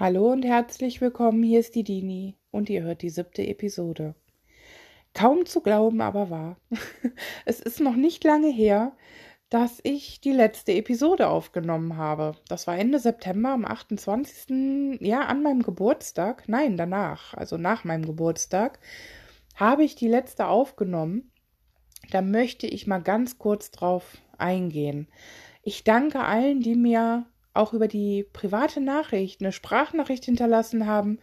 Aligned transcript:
Hallo 0.00 0.30
und 0.30 0.44
herzlich 0.44 1.00
willkommen, 1.00 1.42
hier 1.42 1.58
ist 1.58 1.74
die 1.74 1.82
Dini 1.82 2.36
und 2.52 2.70
ihr 2.70 2.84
hört 2.84 3.02
die 3.02 3.10
siebte 3.10 3.44
Episode. 3.44 4.14
Kaum 5.12 5.44
zu 5.44 5.60
glauben, 5.60 6.00
aber 6.00 6.30
wahr. 6.30 6.56
Es 7.46 7.58
ist 7.58 7.80
noch 7.80 7.96
nicht 7.96 8.22
lange 8.22 8.48
her, 8.48 8.92
dass 9.50 9.80
ich 9.82 10.20
die 10.20 10.30
letzte 10.30 10.74
Episode 10.74 11.26
aufgenommen 11.26 11.96
habe. 11.96 12.36
Das 12.46 12.68
war 12.68 12.78
Ende 12.78 13.00
September 13.00 13.48
am 13.48 13.64
28. 13.64 15.00
Ja, 15.00 15.22
an 15.22 15.42
meinem 15.42 15.64
Geburtstag. 15.64 16.44
Nein, 16.46 16.76
danach, 16.76 17.34
also 17.34 17.56
nach 17.56 17.82
meinem 17.82 18.06
Geburtstag, 18.06 18.78
habe 19.56 19.82
ich 19.82 19.96
die 19.96 20.06
letzte 20.06 20.46
aufgenommen. 20.46 21.32
Da 22.12 22.22
möchte 22.22 22.68
ich 22.68 22.86
mal 22.86 23.02
ganz 23.02 23.38
kurz 23.38 23.72
drauf 23.72 24.18
eingehen. 24.36 25.08
Ich 25.64 25.82
danke 25.82 26.20
allen, 26.20 26.60
die 26.60 26.76
mir 26.76 27.26
auch 27.58 27.72
über 27.72 27.88
die 27.88 28.24
private 28.32 28.80
Nachricht 28.80 29.40
eine 29.40 29.52
Sprachnachricht 29.52 30.24
hinterlassen 30.24 30.86
haben 30.86 31.18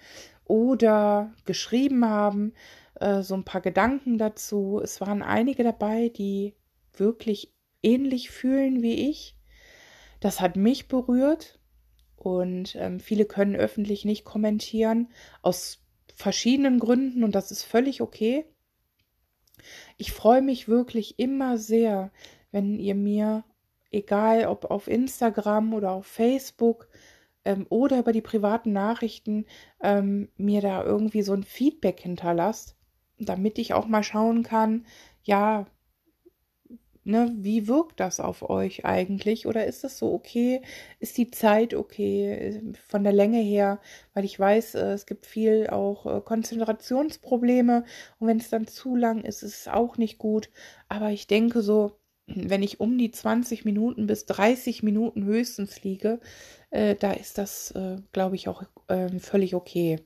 oder 0.46 1.34
geschrieben 1.46 2.06
haben, 2.06 2.54
äh, 2.96 3.22
so 3.22 3.36
ein 3.36 3.46
paar 3.46 3.62
Gedanken 3.62 4.18
dazu. 4.18 4.80
Es 4.84 5.02
waren 5.02 5.24
einige 5.24 5.64
dabei, 5.64 6.10
die 6.10 6.54
wirklich 6.94 7.54
ähnlich 7.82 8.30
fühlen 8.30 8.82
wie 8.82 9.10
ich. 9.10 9.38
Das 10.20 10.42
hat 10.42 10.56
mich 10.56 10.88
berührt 10.88 11.60
und 12.16 12.76
ähm, 12.76 13.00
viele 13.00 13.26
können 13.26 13.56
öffentlich 13.56 14.06
nicht 14.06 14.26
kommentieren 14.26 15.10
aus 15.42 15.84
verschiedenen 16.16 16.80
Gründen 16.80 17.24
und 17.24 17.36
das 17.36 17.52
ist 17.52 17.64
völlig 17.64 18.02
okay. 18.02 18.46
Ich 19.98 20.12
freue 20.12 20.42
mich 20.42 20.68
wirklich 20.68 21.20
immer 21.20 21.58
sehr, 21.58 22.12
wenn 22.52 22.80
ihr 22.80 22.96
mir 22.96 23.44
egal 23.96 24.46
ob 24.48 24.66
auf 24.66 24.88
Instagram 24.88 25.74
oder 25.74 25.92
auf 25.92 26.06
Facebook 26.06 26.88
ähm, 27.46 27.66
oder 27.70 28.00
über 28.00 28.12
die 28.12 28.22
privaten 28.22 28.74
Nachrichten, 28.74 29.46
ähm, 29.82 30.30
mir 30.38 30.62
da 30.62 30.84
irgendwie 30.84 31.22
so 31.22 31.34
ein 31.34 31.44
Feedback 31.44 32.00
hinterlasst, 32.02 32.76
damit 33.20 33.58
ich 33.60 33.74
auch 33.74 33.88
mal 33.88 34.04
schauen 34.04 34.44
kann, 34.44 34.86
ja, 35.24 35.66
ne, 37.06 37.32
wie 37.38 37.68
wirkt 37.68 38.00
das 38.00 38.20
auf 38.20 38.50
euch 38.50 38.86
eigentlich? 38.86 39.48
Oder 39.48 39.66
ist 39.66 39.84
es 39.84 39.98
so 39.98 40.14
okay? 40.14 40.62
Ist 41.00 41.18
die 41.18 41.32
Zeit 41.32 41.74
okay 41.74 42.74
von 42.88 43.04
der 43.04 43.14
Länge 43.14 43.40
her? 43.40 43.80
Weil 44.14 44.26
ich 44.26 44.40
weiß, 44.40 44.76
äh, 44.76 44.94
es 44.94 45.06
gibt 45.06 45.26
viel 45.26 45.68
auch 45.68 46.06
äh, 46.06 46.22
Konzentrationsprobleme 46.22 47.86
und 48.20 48.28
wenn 48.28 48.38
es 48.38 48.50
dann 48.50 48.68
zu 48.68 48.96
lang 48.96 49.24
ist, 49.24 49.44
ist 49.44 49.62
es 49.62 49.68
auch 49.68 49.98
nicht 49.98 50.18
gut. 50.18 50.50
Aber 50.90 51.12
ich 51.12 51.28
denke 51.28 51.62
so, 51.62 51.94
wenn 52.28 52.64
ich 52.64 52.80
um 52.80 52.98
die 52.98 53.12
20 53.12 53.66
Minuten 53.66 54.08
bis 54.08 54.26
30 54.26 54.84
Minuten 54.84 55.26
höchstens 55.26 55.84
liege, 55.84 56.20
äh, 56.72 56.96
da 56.96 57.12
ist 57.12 57.38
das, 57.38 57.72
äh, 57.72 57.98
glaube 58.14 58.36
ich, 58.36 58.48
auch 58.48 58.64
äh, 58.88 59.10
völlig 59.20 59.56
okay. 59.56 60.00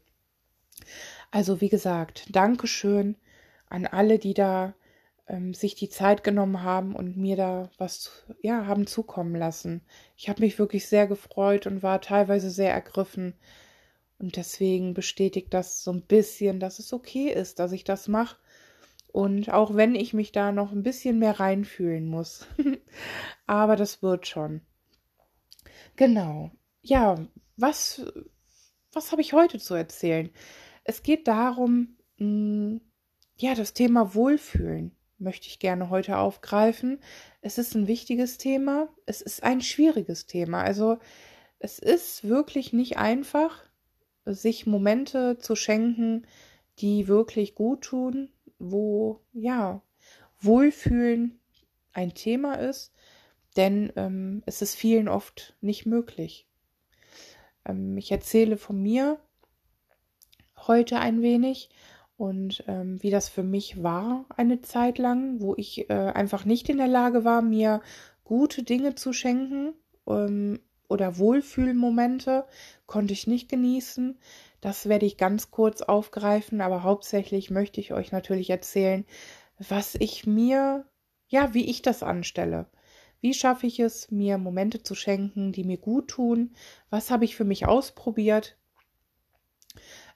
Also 1.32 1.62
wie 1.62 1.70
gesagt, 1.70 2.28
Dankeschön 2.30 3.16
an 3.70 3.86
alle, 3.86 4.20
die 4.20 4.34
da 4.34 4.74
ähm, 5.28 5.54
sich 5.54 5.76
die 5.76 5.90
Zeit 5.90 6.24
genommen 6.24 6.64
haben 6.64 6.96
und 6.96 7.18
mir 7.18 7.36
da 7.36 7.70
was 7.78 8.26
ja 8.42 8.66
haben 8.66 8.88
zukommen 8.88 9.36
lassen. 9.36 9.82
Ich 10.18 10.28
habe 10.28 10.42
mich 10.42 10.60
wirklich 10.60 10.88
sehr 10.88 11.08
gefreut 11.08 11.68
und 11.68 11.84
war 11.84 12.02
teilweise 12.02 12.50
sehr 12.50 12.74
ergriffen. 12.74 13.36
Und 14.18 14.36
deswegen 14.36 14.94
bestätigt 14.94 15.54
das 15.54 15.84
so 15.84 15.94
ein 15.94 16.02
bisschen, 16.02 16.60
dass 16.60 16.80
es 16.80 16.92
okay 16.92 17.30
ist, 17.30 17.60
dass 17.60 17.72
ich 17.72 17.86
das 17.86 18.10
mache 18.10 18.36
und 19.12 19.52
auch 19.52 19.76
wenn 19.76 19.96
ich 19.96 20.14
mich 20.14 20.32
da 20.32 20.52
noch 20.52 20.72
ein 20.72 20.84
bisschen 20.84 21.20
mehr 21.20 21.40
reinfühlen 21.40 22.08
muss. 22.08 22.48
Aber 23.48 23.76
das 23.76 24.02
wird 24.02 24.28
schon. 24.28 24.62
Genau. 25.96 26.52
Ja, 26.82 27.16
was, 27.58 28.06
was 28.94 29.12
habe 29.12 29.22
ich 29.22 29.34
heute 29.34 29.60
zu 29.60 29.74
erzählen? 29.74 30.30
Es 30.84 31.04
geht 31.04 31.28
darum, 31.28 31.98
mh, 32.18 32.26
hm, 32.26 32.82
ja, 33.38 33.56
das 33.56 33.74
Thema 33.74 34.16
Wohlfühlen 34.16 34.96
möchte 35.18 35.48
ich 35.48 35.60
gerne 35.60 35.90
heute 35.90 36.18
aufgreifen. 36.18 37.00
Es 37.42 37.58
ist 37.58 37.76
ein 37.76 37.88
wichtiges 37.88 38.38
Thema. 38.38 38.90
Es 39.06 39.22
ist 39.22 39.44
ein 39.44 39.62
schwieriges 39.62 40.26
Thema. 40.28 40.64
Also 40.64 41.00
es 41.60 41.80
ist 41.80 42.28
wirklich 42.28 42.74
nicht 42.74 42.98
einfach, 42.98 43.64
sich 44.26 44.66
Momente 44.66 45.38
zu 45.38 45.56
schenken, 45.56 46.26
die 46.80 47.08
wirklich 47.08 47.56
gut 47.56 47.82
tun, 47.82 48.30
wo 48.60 49.22
ja 49.34 49.82
Wohlfühlen 50.40 51.40
ein 51.94 52.14
Thema 52.14 52.56
ist, 52.56 52.94
denn 53.56 53.92
ähm, 53.96 54.44
es 54.46 54.62
ist 54.62 54.76
vielen 54.76 55.08
oft 55.08 55.56
nicht 55.62 55.86
möglich. 55.86 56.48
Ähm, 57.66 57.98
ich 57.98 58.12
erzähle 58.12 58.58
von 58.58 58.82
mir 58.82 59.20
heute 60.68 61.00
ein 61.00 61.22
wenig 61.22 61.70
und 62.18 62.64
ähm, 62.68 63.02
wie 63.02 63.12
das 63.12 63.30
für 63.30 63.44
mich 63.44 63.82
war 63.82 64.26
eine 64.36 64.62
Zeit 64.62 64.98
lang, 64.98 65.40
wo 65.40 65.56
ich 65.56 65.90
äh, 65.90 65.94
einfach 65.94 66.46
nicht 66.46 66.70
in 66.70 66.78
der 66.78 66.88
Lage 66.88 67.24
war, 67.24 67.42
mir 67.42 67.82
gute 68.24 68.64
Dinge 68.64 68.96
zu 68.96 69.14
schenken 69.14 69.74
ähm, 70.08 70.60
oder 70.90 71.18
Wohlfühlmomente 71.18 72.46
konnte 72.88 73.14
ich 73.14 73.26
nicht 73.26 73.50
genießen. 73.50 74.20
Das 74.62 74.90
werde 74.90 75.06
ich 75.06 75.18
ganz 75.18 75.52
kurz 75.52 75.82
aufgreifen, 75.82 76.62
aber 76.62 76.84
hauptsächlich 76.84 77.50
möchte 77.50 77.80
ich 77.80 77.94
euch 77.94 78.12
natürlich 78.12 78.50
erzählen, 78.50 79.06
was 79.58 79.96
ich 79.96 80.26
mir, 80.26 80.86
ja, 81.28 81.54
wie 81.54 81.70
ich 81.70 81.82
das 81.82 82.04
anstelle. 82.04 82.68
Wie 83.22 83.34
schaffe 83.34 83.68
ich 83.68 83.80
es, 83.80 84.12
mir 84.12 84.38
Momente 84.38 84.82
zu 84.82 84.96
schenken, 84.96 85.52
die 85.52 85.64
mir 85.64 85.78
gut 85.78 86.10
tun? 86.10 86.54
Was 86.90 87.12
habe 87.12 87.26
ich 87.26 87.36
für 87.36 87.44
mich 87.44 87.66
ausprobiert? 87.66 88.58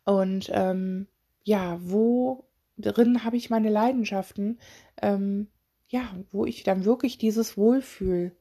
Und 0.06 0.50
ähm, 0.54 1.08
ja, 1.44 1.78
wo 1.82 2.46
drin 2.78 3.24
habe 3.24 3.38
ich 3.38 3.50
meine 3.50 3.70
Leidenschaften? 3.70 4.60
Ähm, 5.02 5.48
ja, 5.88 6.10
wo 6.32 6.46
ich 6.46 6.64
dann 6.64 6.86
wirklich 6.86 7.18
dieses 7.18 7.58
Wohlfühl 7.58 8.36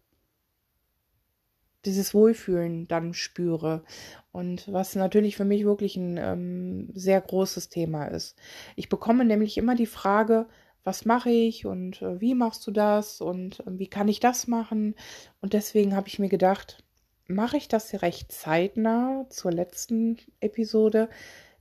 dieses 1.84 2.14
Wohlfühlen 2.14 2.88
dann 2.88 3.14
spüre. 3.14 3.84
Und 4.30 4.70
was 4.72 4.94
natürlich 4.94 5.36
für 5.36 5.44
mich 5.44 5.64
wirklich 5.64 5.96
ein 5.96 6.16
ähm, 6.16 6.90
sehr 6.94 7.20
großes 7.20 7.68
Thema 7.68 8.06
ist. 8.06 8.36
Ich 8.76 8.88
bekomme 8.88 9.24
nämlich 9.24 9.58
immer 9.58 9.74
die 9.74 9.86
Frage, 9.86 10.46
was 10.84 11.04
mache 11.04 11.30
ich 11.30 11.66
und 11.66 12.02
äh, 12.02 12.20
wie 12.20 12.34
machst 12.34 12.66
du 12.66 12.70
das 12.70 13.20
und 13.20 13.60
äh, 13.60 13.78
wie 13.78 13.88
kann 13.88 14.08
ich 14.08 14.20
das 14.20 14.46
machen? 14.46 14.94
Und 15.40 15.52
deswegen 15.52 15.94
habe 15.94 16.08
ich 16.08 16.18
mir 16.18 16.28
gedacht, 16.28 16.82
mache 17.26 17.56
ich 17.56 17.68
das 17.68 18.02
recht 18.02 18.32
zeitnah 18.32 19.26
zur 19.28 19.52
letzten 19.52 20.18
Episode, 20.40 21.08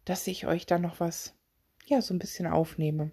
dass 0.06 0.26
ich 0.28 0.48
euch 0.48 0.66
da 0.66 0.80
noch 0.80 1.00
was, 1.00 1.36
ja, 1.86 2.02
so 2.02 2.14
ein 2.14 2.20
bisschen 2.20 2.48
aufnehme. 2.48 3.12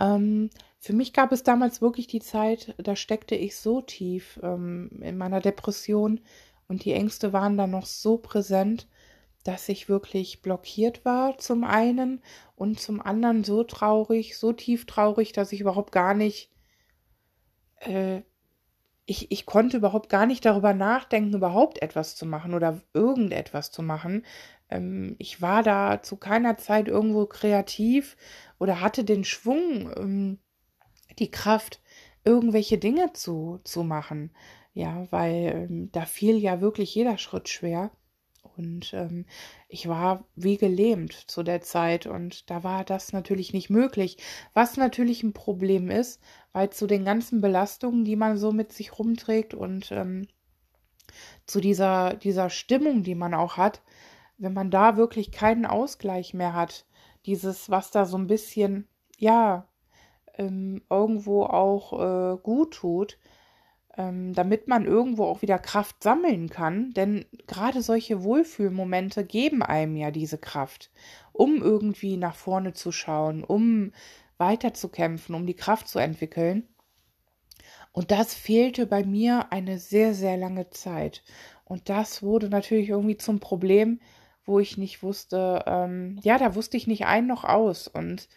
Ähm, 0.00 0.50
für 0.84 0.92
mich 0.92 1.14
gab 1.14 1.32
es 1.32 1.42
damals 1.42 1.80
wirklich 1.80 2.08
die 2.08 2.20
Zeit, 2.20 2.74
da 2.76 2.94
steckte 2.94 3.34
ich 3.34 3.56
so 3.56 3.80
tief 3.80 4.38
ähm, 4.42 4.90
in 5.00 5.16
meiner 5.16 5.40
Depression 5.40 6.20
und 6.68 6.84
die 6.84 6.92
Ängste 6.92 7.32
waren 7.32 7.56
dann 7.56 7.70
noch 7.70 7.86
so 7.86 8.18
präsent, 8.18 8.86
dass 9.44 9.70
ich 9.70 9.88
wirklich 9.88 10.42
blockiert 10.42 11.02
war 11.06 11.38
zum 11.38 11.64
einen 11.64 12.20
und 12.54 12.80
zum 12.80 13.00
anderen 13.00 13.44
so 13.44 13.64
traurig, 13.64 14.36
so 14.36 14.52
tief 14.52 14.84
traurig, 14.84 15.32
dass 15.32 15.52
ich 15.52 15.62
überhaupt 15.62 15.90
gar 15.90 16.12
nicht, 16.12 16.52
äh, 17.80 18.20
ich, 19.06 19.32
ich 19.32 19.46
konnte 19.46 19.78
überhaupt 19.78 20.10
gar 20.10 20.26
nicht 20.26 20.44
darüber 20.44 20.74
nachdenken, 20.74 21.32
überhaupt 21.32 21.80
etwas 21.80 22.14
zu 22.14 22.26
machen 22.26 22.52
oder 22.52 22.82
irgendetwas 22.92 23.70
zu 23.70 23.82
machen. 23.82 24.26
Ähm, 24.68 25.16
ich 25.18 25.40
war 25.40 25.62
da 25.62 26.02
zu 26.02 26.18
keiner 26.18 26.58
Zeit 26.58 26.88
irgendwo 26.88 27.24
kreativ 27.24 28.18
oder 28.58 28.82
hatte 28.82 29.02
den 29.02 29.24
Schwung, 29.24 29.90
ähm, 29.96 30.38
die 31.18 31.30
Kraft, 31.30 31.80
irgendwelche 32.24 32.78
Dinge 32.78 33.12
zu, 33.12 33.60
zu 33.64 33.82
machen. 33.82 34.30
Ja, 34.72 35.06
weil 35.10 35.68
ähm, 35.70 35.92
da 35.92 36.04
fiel 36.04 36.36
ja 36.38 36.60
wirklich 36.60 36.94
jeder 36.94 37.18
Schritt 37.18 37.48
schwer. 37.48 37.90
Und 38.56 38.92
ähm, 38.94 39.26
ich 39.68 39.88
war 39.88 40.24
wie 40.36 40.56
gelähmt 40.56 41.12
zu 41.12 41.42
der 41.42 41.60
Zeit 41.60 42.06
und 42.06 42.50
da 42.50 42.62
war 42.62 42.84
das 42.84 43.12
natürlich 43.12 43.52
nicht 43.52 43.70
möglich. 43.70 44.18
Was 44.52 44.76
natürlich 44.76 45.22
ein 45.22 45.32
Problem 45.32 45.90
ist, 45.90 46.20
weil 46.52 46.70
zu 46.70 46.86
den 46.86 47.04
ganzen 47.04 47.40
Belastungen, 47.40 48.04
die 48.04 48.16
man 48.16 48.36
so 48.36 48.52
mit 48.52 48.72
sich 48.72 48.98
rumträgt 48.98 49.54
und 49.54 49.90
ähm, 49.90 50.28
zu 51.46 51.60
dieser, 51.60 52.14
dieser 52.14 52.50
Stimmung, 52.50 53.02
die 53.02 53.14
man 53.14 53.34
auch 53.34 53.56
hat, 53.56 53.82
wenn 54.38 54.52
man 54.52 54.70
da 54.70 54.96
wirklich 54.96 55.32
keinen 55.32 55.66
Ausgleich 55.66 56.34
mehr 56.34 56.54
hat, 56.54 56.86
dieses, 57.26 57.70
was 57.70 57.90
da 57.90 58.04
so 58.04 58.16
ein 58.16 58.26
bisschen, 58.26 58.88
ja, 59.18 59.66
ähm, 60.38 60.82
irgendwo 60.90 61.44
auch 61.44 61.92
äh, 62.34 62.36
gut 62.42 62.74
tut, 62.74 63.18
ähm, 63.96 64.34
damit 64.34 64.68
man 64.68 64.84
irgendwo 64.84 65.24
auch 65.24 65.42
wieder 65.42 65.58
Kraft 65.58 66.02
sammeln 66.02 66.48
kann. 66.50 66.92
Denn 66.92 67.24
gerade 67.46 67.82
solche 67.82 68.22
Wohlfühlmomente 68.24 69.24
geben 69.24 69.62
einem 69.62 69.96
ja 69.96 70.10
diese 70.10 70.38
Kraft, 70.38 70.90
um 71.32 71.62
irgendwie 71.62 72.16
nach 72.16 72.34
vorne 72.34 72.72
zu 72.72 72.92
schauen, 72.92 73.44
um 73.44 73.92
weiterzukämpfen, 74.38 75.34
um 75.34 75.46
die 75.46 75.54
Kraft 75.54 75.88
zu 75.88 75.98
entwickeln. 75.98 76.68
Und 77.92 78.10
das 78.10 78.34
fehlte 78.34 78.86
bei 78.86 79.04
mir 79.04 79.52
eine 79.52 79.78
sehr, 79.78 80.14
sehr 80.14 80.36
lange 80.36 80.70
Zeit. 80.70 81.22
Und 81.64 81.88
das 81.88 82.22
wurde 82.22 82.48
natürlich 82.48 82.88
irgendwie 82.88 83.16
zum 83.16 83.38
Problem, 83.38 84.00
wo 84.44 84.58
ich 84.58 84.76
nicht 84.76 85.02
wusste, 85.02 85.64
ähm, 85.66 86.18
ja, 86.22 86.36
da 86.38 86.54
wusste 86.54 86.76
ich 86.76 86.86
nicht 86.86 87.06
ein 87.06 87.26
noch 87.26 87.44
aus. 87.44 87.88
Und 87.88 88.28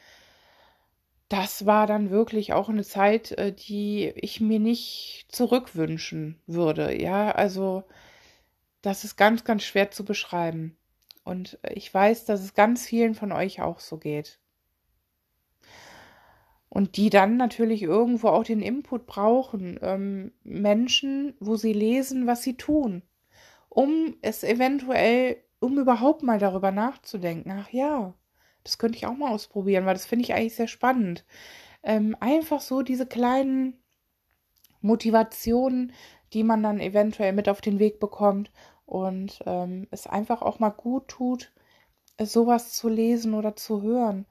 das 1.30 1.66
war 1.66 1.88
dann 1.88 2.10
wirklich 2.10 2.54
auch 2.54 2.70
eine 2.70 2.84
Zeit, 2.84 3.32
äh, 3.34 3.54
die 3.54 4.14
ich 4.16 4.40
mir 4.40 4.60
nicht 4.60 5.26
zurückwünschen 5.30 6.40
würde. 6.48 7.00
Ja, 7.00 7.32
also 7.32 7.84
das 8.82 9.04
ist 9.04 9.18
ganz, 9.18 9.44
ganz 9.44 9.64
schwer 9.64 9.92
zu 9.92 10.06
beschreiben. 10.06 10.78
Und 11.24 11.60
ich 11.74 11.94
weiß, 11.94 12.26
dass 12.26 12.42
es 12.42 12.54
ganz 12.54 12.86
vielen 12.86 13.14
von 13.14 13.34
euch 13.34 13.62
auch 13.62 13.82
so 13.82 13.98
geht. 13.98 14.40
Und 16.70 16.96
die 16.96 17.10
dann 17.10 17.36
natürlich 17.38 17.82
irgendwo 17.84 18.30
auch 18.30 18.44
den 18.44 18.62
Input 18.62 19.06
brauchen. 19.08 19.80
Ähm, 19.82 20.32
Menschen, 20.44 21.36
wo 21.40 21.58
sie 21.58 21.74
lesen, 21.74 22.28
was 22.28 22.44
sie 22.44 22.56
tun. 22.56 23.04
Um 23.68 24.16
es 24.22 24.44
eventuell, 24.44 25.38
um 25.60 25.78
überhaupt 25.78 26.24
mal 26.24 26.40
darüber 26.40 26.72
nachzudenken. 26.72 27.52
Ach 27.52 27.70
ja, 27.72 28.14
das 28.68 28.78
könnte 28.78 28.98
ich 28.98 29.06
auch 29.06 29.16
mal 29.16 29.32
ausprobieren, 29.32 29.86
weil 29.86 29.94
das 29.94 30.06
finde 30.06 30.24
ich 30.24 30.34
eigentlich 30.34 30.56
sehr 30.56 30.68
spannend. 30.68 31.26
Ähm, 31.84 32.18
einfach 32.20 32.60
so 32.60 32.82
diese 32.82 33.06
kleinen 33.06 33.80
Motivationen, 34.82 35.94
die 36.34 36.44
man 36.44 36.62
dann 36.62 36.82
eventuell 36.82 37.32
mit 37.32 37.48
auf 37.48 37.62
den 37.62 37.80
Weg 37.80 38.00
bekommt 38.00 38.52
und 38.86 39.40
ähm, 39.46 39.88
es 39.92 40.06
einfach 40.06 40.42
auch 40.42 40.60
mal 40.60 40.70
gut 40.70 41.08
tut, 41.08 41.54
sowas 42.22 42.74
zu 42.74 42.90
lesen 42.90 43.34
oder 43.34 43.56
zu 43.56 43.82
hören. 43.82 44.26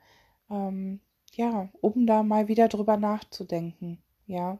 Ähm, 0.50 1.00
ja, 1.32 1.70
um 1.80 2.06
da 2.06 2.22
mal 2.22 2.48
wieder 2.48 2.68
drüber 2.68 2.98
nachzudenken. 2.98 4.02
Ja. 4.26 4.58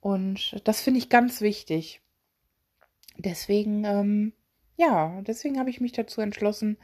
Und 0.00 0.60
das 0.64 0.82
finde 0.82 0.98
ich 0.98 1.08
ganz 1.08 1.40
wichtig. 1.40 2.02
Deswegen, 3.16 3.84
ähm, 3.84 4.32
ja, 4.76 5.20
deswegen 5.22 5.58
habe 5.58 5.70
ich 5.70 5.80
mich 5.80 5.92
dazu 5.92 6.20
entschlossen, 6.20 6.78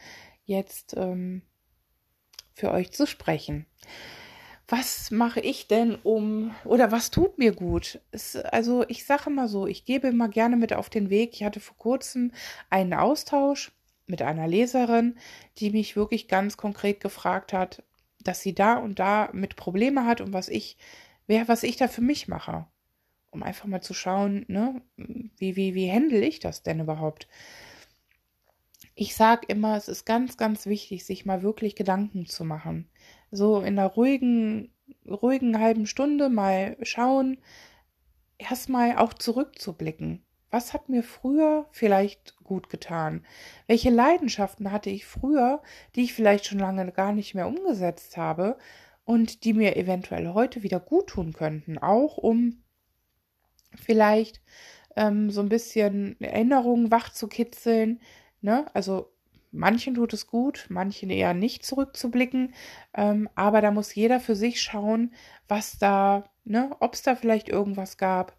jetzt 0.44 0.94
ähm, 0.96 1.42
für 2.56 2.72
euch 2.72 2.90
zu 2.90 3.06
sprechen 3.06 3.66
was 4.68 5.10
mache 5.10 5.40
ich 5.40 5.68
denn 5.68 5.94
um 5.94 6.54
oder 6.64 6.90
was 6.90 7.10
tut 7.10 7.38
mir 7.38 7.52
gut? 7.52 8.00
Es, 8.10 8.36
also 8.36 8.84
ich 8.88 9.04
sage 9.04 9.30
mal 9.30 9.48
so, 9.48 9.66
ich 9.66 9.84
gebe 9.84 10.08
immer 10.08 10.28
gerne 10.28 10.56
mit 10.56 10.72
auf 10.72 10.90
den 10.90 11.08
Weg. 11.08 11.34
Ich 11.34 11.44
hatte 11.44 11.60
vor 11.60 11.76
kurzem 11.76 12.32
einen 12.68 12.94
Austausch 12.94 13.72
mit 14.06 14.22
einer 14.22 14.48
Leserin, 14.48 15.18
die 15.58 15.70
mich 15.70 15.96
wirklich 15.96 16.26
ganz 16.28 16.56
konkret 16.56 17.00
gefragt 17.00 17.52
hat, 17.52 17.84
dass 18.20 18.40
sie 18.40 18.54
da 18.54 18.74
und 18.74 18.98
da 18.98 19.30
mit 19.32 19.56
Probleme 19.56 20.04
hat 20.04 20.20
und 20.20 20.32
was 20.32 20.48
ich, 20.48 20.76
wer, 21.26 21.46
was 21.48 21.62
ich 21.62 21.76
da 21.76 21.86
für 21.86 22.02
mich 22.02 22.26
mache. 22.26 22.66
Um 23.30 23.42
einfach 23.42 23.66
mal 23.66 23.82
zu 23.82 23.94
schauen, 23.94 24.46
ne, 24.48 24.80
wie, 24.96 25.56
wie, 25.56 25.74
wie 25.74 25.92
handle 25.92 26.24
ich 26.24 26.40
das 26.40 26.62
denn 26.62 26.80
überhaupt? 26.80 27.28
Ich 28.96 29.14
sage 29.14 29.46
immer, 29.46 29.76
es 29.76 29.86
ist 29.86 30.06
ganz, 30.06 30.36
ganz 30.36 30.66
wichtig, 30.66 31.04
sich 31.04 31.24
mal 31.24 31.42
wirklich 31.42 31.76
Gedanken 31.76 32.26
zu 32.26 32.44
machen 32.44 32.88
so 33.30 33.60
in 33.60 33.78
einer 33.78 33.88
ruhigen, 33.88 34.72
ruhigen 35.08 35.60
halben 35.60 35.86
Stunde 35.86 36.28
mal 36.28 36.76
schauen, 36.82 37.38
erstmal 38.38 38.96
auch 38.96 39.14
zurückzublicken. 39.14 40.22
Was 40.50 40.72
hat 40.72 40.88
mir 40.88 41.02
früher 41.02 41.66
vielleicht 41.72 42.36
gut 42.44 42.70
getan? 42.70 43.24
Welche 43.66 43.90
Leidenschaften 43.90 44.70
hatte 44.70 44.90
ich 44.90 45.04
früher, 45.04 45.62
die 45.94 46.04
ich 46.04 46.14
vielleicht 46.14 46.46
schon 46.46 46.58
lange 46.58 46.90
gar 46.92 47.12
nicht 47.12 47.34
mehr 47.34 47.48
umgesetzt 47.48 48.16
habe 48.16 48.56
und 49.04 49.44
die 49.44 49.52
mir 49.52 49.76
eventuell 49.76 50.34
heute 50.34 50.62
wieder 50.62 50.80
gut 50.80 51.08
tun 51.08 51.32
könnten, 51.32 51.78
auch 51.78 52.16
um 52.16 52.62
vielleicht 53.74 54.40
ähm, 54.94 55.30
so 55.30 55.40
ein 55.40 55.48
bisschen 55.48 56.18
Erinnerungen 56.20 56.90
wach 56.90 57.12
zu 57.12 57.28
kitzeln. 57.28 58.00
Ne? 58.40 58.66
Also 58.74 59.10
Manchen 59.56 59.94
tut 59.94 60.12
es 60.12 60.26
gut, 60.26 60.66
manchen 60.68 61.10
eher 61.10 61.32
nicht 61.32 61.64
zurückzublicken, 61.64 62.54
ähm, 62.94 63.28
aber 63.34 63.60
da 63.60 63.70
muss 63.70 63.94
jeder 63.94 64.20
für 64.20 64.36
sich 64.36 64.60
schauen, 64.60 65.14
was 65.48 65.78
da, 65.78 66.24
ne, 66.44 66.76
ob 66.80 66.94
es 66.94 67.02
da 67.02 67.16
vielleicht 67.16 67.48
irgendwas 67.48 67.96
gab. 67.96 68.36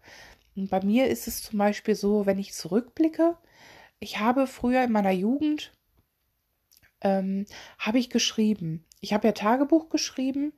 Und 0.56 0.70
bei 0.70 0.82
mir 0.84 1.08
ist 1.08 1.26
es 1.26 1.42
zum 1.42 1.58
Beispiel 1.58 1.94
so, 1.94 2.26
wenn 2.26 2.38
ich 2.38 2.54
zurückblicke, 2.54 3.36
ich 4.00 4.20
habe 4.20 4.46
früher 4.46 4.84
in 4.84 4.92
meiner 4.92 5.10
Jugend, 5.10 5.72
ähm, 7.00 7.46
habe 7.78 7.98
ich 7.98 8.10
geschrieben. 8.10 8.84
Ich 9.00 9.12
habe 9.12 9.26
ja 9.26 9.32
Tagebuch 9.32 9.88
geschrieben 9.88 10.52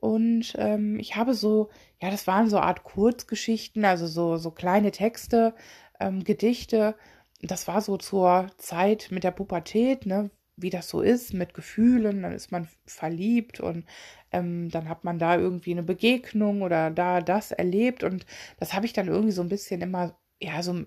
und 0.00 0.54
ähm, 0.56 0.98
ich 0.98 1.16
habe 1.16 1.34
so, 1.34 1.70
ja, 2.00 2.10
das 2.10 2.26
waren 2.26 2.48
so 2.48 2.58
Art 2.58 2.84
Kurzgeschichten, 2.84 3.84
also 3.84 4.06
so, 4.06 4.36
so 4.36 4.50
kleine 4.50 4.92
Texte, 4.92 5.54
ähm, 6.00 6.24
Gedichte 6.24 6.94
das 7.42 7.68
war 7.68 7.80
so 7.80 7.96
zur 7.96 8.50
Zeit 8.58 9.08
mit 9.10 9.24
der 9.24 9.30
Pubertät, 9.30 10.06
ne, 10.06 10.30
wie 10.56 10.70
das 10.70 10.88
so 10.88 11.02
ist, 11.02 11.34
mit 11.34 11.54
Gefühlen, 11.54 12.22
dann 12.22 12.32
ist 12.32 12.50
man 12.50 12.68
verliebt 12.86 13.60
und 13.60 13.84
ähm, 14.32 14.70
dann 14.70 14.88
hat 14.88 15.04
man 15.04 15.18
da 15.18 15.36
irgendwie 15.36 15.72
eine 15.72 15.82
Begegnung 15.82 16.62
oder 16.62 16.90
da 16.90 17.20
das 17.20 17.52
erlebt 17.52 18.02
und 18.04 18.26
das 18.58 18.72
habe 18.72 18.86
ich 18.86 18.92
dann 18.94 19.08
irgendwie 19.08 19.32
so 19.32 19.42
ein 19.42 19.50
bisschen 19.50 19.82
immer, 19.82 20.18
ja, 20.40 20.62
so 20.62 20.72
ein 20.72 20.86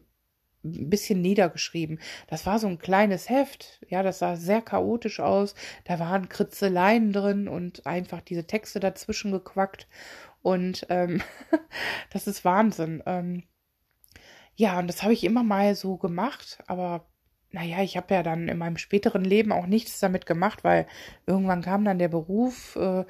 bisschen 0.63 1.21
niedergeschrieben. 1.21 1.99
Das 2.27 2.45
war 2.45 2.59
so 2.59 2.67
ein 2.67 2.79
kleines 2.79 3.29
Heft, 3.29 3.79
ja, 3.87 4.03
das 4.03 4.19
sah 4.19 4.35
sehr 4.35 4.61
chaotisch 4.61 5.19
aus, 5.19 5.55
da 5.85 5.99
waren 5.99 6.29
Kritzeleien 6.29 7.13
drin 7.13 7.47
und 7.47 7.85
einfach 7.85 8.21
diese 8.21 8.45
Texte 8.47 8.79
dazwischen 8.79 9.31
gequackt 9.31 9.87
und 10.41 10.85
ähm, 10.89 11.21
das 12.11 12.27
ist 12.27 12.43
Wahnsinn. 12.43 13.03
Ähm, 13.05 13.43
ja, 14.59 14.77
und 14.77 14.87
das 14.87 15.03
habe 15.03 15.13
ich 15.13 15.23
immer 15.23 15.41
mal 15.41 15.73
so 15.73 15.95
gemacht, 15.95 16.59
aber 16.67 17.07
naja, 17.51 17.81
ich 17.81 17.95
habe 17.95 18.13
ja 18.13 18.23
dann 18.23 18.49
in 18.49 18.57
meinem 18.57 18.75
späteren 18.75 19.23
Leben 19.23 19.53
auch 19.53 19.65
nichts 19.67 20.01
damit 20.01 20.25
gemacht, 20.25 20.65
weil 20.65 20.85
irgendwann 21.25 21.61
kam 21.61 21.85
dann 21.85 21.97
der 21.97 22.09
Beruf, 22.09 22.75
äh, 22.75 23.05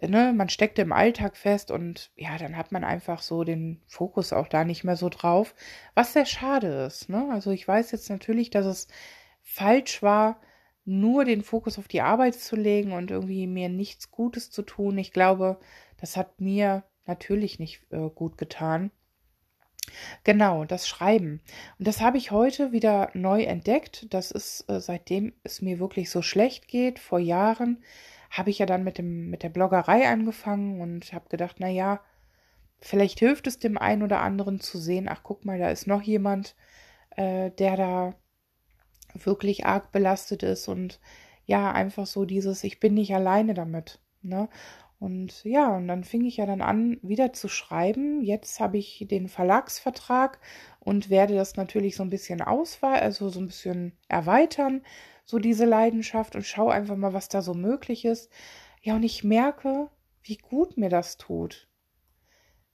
ne, 0.00 0.32
man 0.34 0.48
steckte 0.48 0.80
im 0.80 0.92
Alltag 0.92 1.36
fest 1.36 1.70
und 1.70 2.10
ja, 2.16 2.38
dann 2.38 2.56
hat 2.56 2.72
man 2.72 2.84
einfach 2.84 3.20
so 3.20 3.44
den 3.44 3.82
Fokus 3.86 4.32
auch 4.32 4.48
da 4.48 4.64
nicht 4.64 4.82
mehr 4.82 4.96
so 4.96 5.10
drauf, 5.10 5.54
was 5.94 6.14
sehr 6.14 6.24
schade 6.24 6.68
ist, 6.86 7.10
ne? 7.10 7.28
Also 7.30 7.50
ich 7.50 7.68
weiß 7.68 7.90
jetzt 7.92 8.08
natürlich, 8.08 8.48
dass 8.48 8.64
es 8.64 8.88
falsch 9.42 10.02
war, 10.02 10.40
nur 10.86 11.26
den 11.26 11.42
Fokus 11.42 11.78
auf 11.78 11.86
die 11.86 12.00
Arbeit 12.00 12.34
zu 12.36 12.56
legen 12.56 12.92
und 12.92 13.10
irgendwie 13.10 13.46
mir 13.46 13.68
nichts 13.68 14.10
Gutes 14.10 14.50
zu 14.50 14.62
tun. 14.62 14.96
Ich 14.96 15.12
glaube, 15.12 15.60
das 16.00 16.16
hat 16.16 16.40
mir 16.40 16.82
natürlich 17.04 17.58
nicht 17.58 17.82
äh, 17.90 18.08
gut 18.08 18.38
getan. 18.38 18.90
Genau, 20.24 20.64
das 20.64 20.88
Schreiben. 20.88 21.40
Und 21.78 21.86
das 21.86 22.00
habe 22.00 22.18
ich 22.18 22.30
heute 22.30 22.72
wieder 22.72 23.10
neu 23.14 23.42
entdeckt. 23.42 24.06
Das 24.12 24.30
ist, 24.30 24.68
äh, 24.68 24.80
seitdem 24.80 25.32
es 25.42 25.62
mir 25.62 25.78
wirklich 25.78 26.10
so 26.10 26.22
schlecht 26.22 26.68
geht, 26.68 26.98
vor 26.98 27.18
Jahren, 27.18 27.82
habe 28.30 28.50
ich 28.50 28.58
ja 28.58 28.66
dann 28.66 28.84
mit 28.84 28.98
dem, 28.98 29.30
mit 29.30 29.42
der 29.42 29.48
Bloggerei 29.50 30.08
angefangen 30.08 30.80
und 30.80 31.12
habe 31.12 31.28
gedacht, 31.28 31.56
na 31.58 31.68
ja, 31.68 32.00
vielleicht 32.80 33.18
hilft 33.20 33.46
es 33.46 33.58
dem 33.58 33.78
einen 33.78 34.02
oder 34.02 34.20
anderen 34.20 34.60
zu 34.60 34.78
sehen, 34.78 35.08
ach 35.08 35.20
guck 35.22 35.44
mal, 35.44 35.58
da 35.58 35.70
ist 35.70 35.86
noch 35.86 36.02
jemand, 36.02 36.56
äh, 37.16 37.50
der 37.52 37.76
da 37.76 38.14
wirklich 39.14 39.66
arg 39.66 39.92
belastet 39.92 40.42
ist 40.42 40.68
und 40.68 41.00
ja, 41.46 41.72
einfach 41.72 42.06
so 42.06 42.24
dieses, 42.24 42.64
ich 42.64 42.80
bin 42.80 42.94
nicht 42.94 43.14
alleine 43.14 43.54
damit. 43.54 44.00
Ne? 44.22 44.48
Und 44.98 45.44
ja, 45.44 45.76
und 45.76 45.88
dann 45.88 46.04
fing 46.04 46.24
ich 46.24 46.38
ja 46.38 46.46
dann 46.46 46.62
an, 46.62 46.98
wieder 47.02 47.32
zu 47.32 47.48
schreiben. 47.48 48.22
Jetzt 48.22 48.60
habe 48.60 48.78
ich 48.78 49.06
den 49.10 49.28
Verlagsvertrag 49.28 50.40
und 50.80 51.10
werde 51.10 51.34
das 51.34 51.56
natürlich 51.56 51.96
so 51.96 52.02
ein 52.02 52.10
bisschen 52.10 52.40
auswahl, 52.40 53.00
also 53.00 53.28
so 53.28 53.40
ein 53.40 53.46
bisschen 53.46 53.92
erweitern, 54.08 54.82
so 55.24 55.38
diese 55.38 55.64
Leidenschaft 55.64 56.36
und 56.36 56.46
schaue 56.46 56.72
einfach 56.72 56.96
mal, 56.96 57.12
was 57.12 57.28
da 57.28 57.42
so 57.42 57.54
möglich 57.54 58.04
ist. 58.04 58.30
Ja, 58.82 58.96
und 58.96 59.02
ich 59.02 59.24
merke, 59.24 59.90
wie 60.22 60.36
gut 60.36 60.76
mir 60.76 60.88
das 60.90 61.16
tut. 61.16 61.68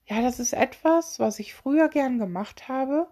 Ja, 0.05 0.23
das 0.23 0.41
ist 0.41 0.53
etwas, 0.53 1.21
was 1.21 1.39
ich 1.39 1.55
früher 1.55 1.89
gern 1.89 2.19
gemacht 2.19 2.69
habe. 2.69 3.09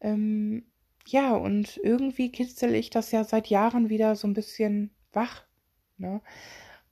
Ähm, 0.00 0.64
ja, 1.06 1.34
und 1.34 1.78
irgendwie 1.82 2.30
kitzel 2.30 2.74
ich 2.74 2.90
das 2.90 3.12
ja 3.12 3.24
seit 3.24 3.48
Jahren 3.48 3.88
wieder 3.88 4.16
so 4.16 4.26
ein 4.28 4.34
bisschen 4.34 4.90
wach. 5.12 5.44
Ne? 5.96 6.20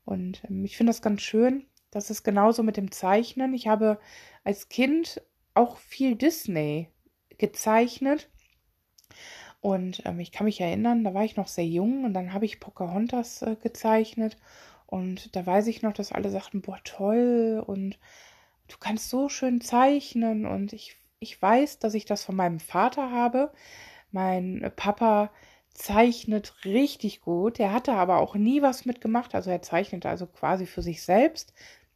Und 0.06 0.42
ähm, 0.48 0.64
ich 0.64 0.78
finde 0.78 0.90
das 0.90 1.02
ganz 1.02 1.20
schön. 1.20 1.66
Das 1.90 2.08
ist 2.10 2.22
genauso 2.22 2.62
mit 2.62 2.78
dem 2.78 2.90
Zeichnen. 2.90 3.52
Ich 3.52 3.68
habe 3.68 3.98
als 4.44 4.70
Kind 4.70 5.20
auch 5.52 5.76
viel 5.76 6.14
Disney 6.16 6.88
gezeichnet. 7.36 8.30
Und 9.60 10.02
ähm, 10.06 10.20
ich 10.20 10.32
kann 10.32 10.46
mich 10.46 10.60
erinnern, 10.60 11.04
da 11.04 11.12
war 11.12 11.25
ich 11.25 11.36
noch 11.36 11.48
sehr 11.48 11.66
jung 11.66 12.04
und 12.04 12.14
dann 12.14 12.32
habe 12.32 12.44
ich 12.44 12.60
Pocahontas 12.60 13.42
äh, 13.42 13.56
gezeichnet. 13.56 14.36
Und 14.86 15.34
da 15.34 15.44
weiß 15.44 15.66
ich 15.66 15.82
noch, 15.82 15.92
dass 15.92 16.12
alle 16.12 16.30
sagten, 16.30 16.62
boah, 16.62 16.78
toll 16.84 17.62
und 17.66 17.98
du 18.68 18.76
kannst 18.78 19.10
so 19.10 19.28
schön 19.28 19.60
zeichnen. 19.60 20.46
Und 20.46 20.72
ich, 20.72 20.96
ich 21.18 21.40
weiß, 21.40 21.80
dass 21.80 21.94
ich 21.94 22.04
das 22.04 22.25
von 22.25 22.36
meinem 22.36 22.60
Vater 22.60 23.10
habe. 23.10 23.52
Mein 24.12 24.72
Papa 24.76 25.30
zeichnet 25.76 26.54
richtig 26.64 27.21
gut. 27.21 27.61
Er 27.61 27.73
hatte 27.73 27.92
aber 27.92 28.18
auch 28.18 28.35
nie 28.35 28.62
was 28.62 28.85
mitgemacht. 28.87 29.35
Also 29.35 29.50
er 29.50 29.62
zeichnet 29.62 30.06
also 30.06 30.26
quasi 30.26 30.66
für 30.66 30.83
sich 30.83 31.02
selbst. 31.02 31.52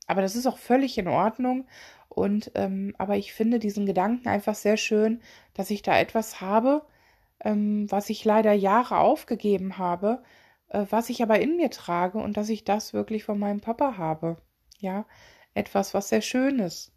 Aber 0.06 0.22
das 0.22 0.36
ist 0.36 0.46
auch 0.46 0.58
völlig 0.58 0.98
in 0.98 1.08
Ordnung. 1.08 1.66
Und 2.08 2.52
ähm, 2.56 2.94
aber 2.98 3.16
ich 3.16 3.32
finde 3.32 3.58
diesen 3.58 3.86
Gedanken 3.86 4.28
einfach 4.28 4.54
sehr 4.54 4.76
schön, 4.76 5.20
dass 5.54 5.70
ich 5.70 5.82
da 5.82 5.98
etwas 5.98 6.40
habe, 6.40 6.82
ähm, 7.44 7.90
was 7.90 8.10
ich 8.10 8.24
leider 8.24 8.52
Jahre 8.52 8.98
aufgegeben 8.98 9.78
habe, 9.78 10.22
äh, 10.68 10.86
was 10.90 11.10
ich 11.10 11.22
aber 11.22 11.40
in 11.40 11.56
mir 11.56 11.70
trage 11.70 12.18
und 12.18 12.36
dass 12.36 12.48
ich 12.48 12.64
das 12.64 12.92
wirklich 12.92 13.24
von 13.24 13.38
meinem 13.38 13.60
Papa 13.60 13.96
habe. 13.96 14.36
Ja, 14.80 15.06
etwas, 15.54 15.94
was 15.94 16.08
sehr 16.08 16.22
schön 16.22 16.58
ist. 16.58 16.92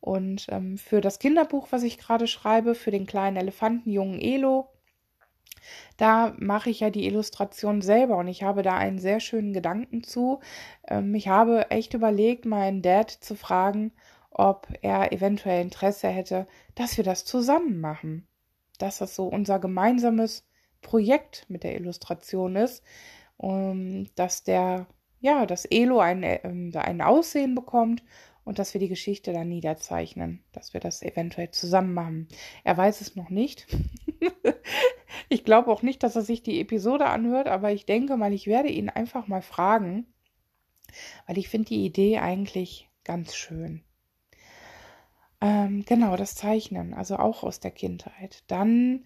Und 0.00 0.46
ähm, 0.50 0.78
für 0.78 1.00
das 1.00 1.18
Kinderbuch, 1.18 1.68
was 1.70 1.82
ich 1.82 1.98
gerade 1.98 2.26
schreibe, 2.26 2.74
für 2.74 2.90
den 2.90 3.06
kleinen 3.06 3.36
Elefantenjungen 3.36 4.20
Elo, 4.20 4.68
da 5.96 6.34
mache 6.38 6.70
ich 6.70 6.80
ja 6.80 6.90
die 6.90 7.06
Illustration 7.06 7.82
selber 7.82 8.16
und 8.16 8.28
ich 8.28 8.42
habe 8.42 8.62
da 8.62 8.76
einen 8.76 8.98
sehr 8.98 9.20
schönen 9.20 9.52
Gedanken 9.52 10.02
zu. 10.04 10.40
Ähm, 10.86 11.14
ich 11.14 11.28
habe 11.28 11.70
echt 11.70 11.94
überlegt, 11.94 12.46
meinen 12.46 12.82
Dad 12.82 13.10
zu 13.10 13.34
fragen, 13.34 13.92
ob 14.30 14.68
er 14.82 15.12
eventuell 15.12 15.62
Interesse 15.62 16.08
hätte, 16.08 16.46
dass 16.74 16.96
wir 16.96 17.04
das 17.04 17.24
zusammen 17.24 17.80
machen. 17.80 18.26
Dass 18.78 18.98
das 18.98 19.14
so 19.16 19.26
unser 19.26 19.58
gemeinsames 19.58 20.46
Projekt 20.80 21.46
mit 21.48 21.64
der 21.64 21.74
Illustration 21.74 22.56
ist. 22.56 22.84
Und 23.36 24.10
dass 24.14 24.44
der, 24.44 24.86
ja, 25.20 25.46
dass 25.46 25.64
Elo 25.64 26.00
ein, 26.00 26.22
äh, 26.22 26.40
ein 26.74 27.02
Aussehen 27.02 27.54
bekommt 27.54 28.02
und 28.48 28.58
dass 28.58 28.72
wir 28.72 28.80
die 28.80 28.88
Geschichte 28.88 29.34
dann 29.34 29.50
niederzeichnen, 29.50 30.42
dass 30.52 30.72
wir 30.72 30.80
das 30.80 31.02
eventuell 31.02 31.50
zusammen 31.50 31.92
machen. 31.92 32.28
Er 32.64 32.78
weiß 32.78 33.02
es 33.02 33.14
noch 33.14 33.28
nicht. 33.28 33.66
ich 35.28 35.44
glaube 35.44 35.70
auch 35.70 35.82
nicht, 35.82 36.02
dass 36.02 36.16
er 36.16 36.22
sich 36.22 36.42
die 36.42 36.58
Episode 36.58 37.04
anhört, 37.04 37.46
aber 37.46 37.72
ich 37.72 37.84
denke 37.84 38.16
mal, 38.16 38.32
ich 38.32 38.46
werde 38.46 38.70
ihn 38.70 38.88
einfach 38.88 39.26
mal 39.26 39.42
fragen, 39.42 40.06
weil 41.26 41.36
ich 41.36 41.50
finde 41.50 41.68
die 41.68 41.84
Idee 41.84 42.20
eigentlich 42.20 42.88
ganz 43.04 43.34
schön. 43.34 43.84
Ähm, 45.42 45.84
genau, 45.84 46.16
das 46.16 46.34
Zeichnen, 46.34 46.94
also 46.94 47.16
auch 47.16 47.42
aus 47.42 47.60
der 47.60 47.70
Kindheit. 47.70 48.44
Dann 48.46 49.04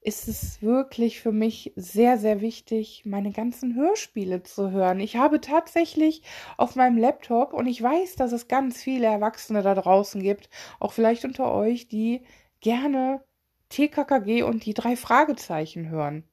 ist 0.00 0.28
es 0.28 0.62
wirklich 0.62 1.20
für 1.20 1.32
mich 1.32 1.72
sehr, 1.76 2.18
sehr 2.18 2.40
wichtig, 2.40 3.02
meine 3.04 3.32
ganzen 3.32 3.74
Hörspiele 3.74 4.42
zu 4.42 4.70
hören. 4.70 5.00
Ich 5.00 5.16
habe 5.16 5.40
tatsächlich 5.40 6.22
auf 6.56 6.76
meinem 6.76 6.98
Laptop, 6.98 7.52
und 7.52 7.66
ich 7.66 7.82
weiß, 7.82 8.16
dass 8.16 8.32
es 8.32 8.48
ganz 8.48 8.82
viele 8.82 9.06
Erwachsene 9.06 9.62
da 9.62 9.74
draußen 9.74 10.22
gibt, 10.22 10.48
auch 10.80 10.92
vielleicht 10.92 11.24
unter 11.24 11.52
euch, 11.52 11.88
die 11.88 12.22
gerne 12.60 13.22
TKKG 13.70 14.42
und 14.42 14.64
die 14.66 14.74
drei 14.74 14.96
Fragezeichen 14.96 15.88
hören. 15.90 16.24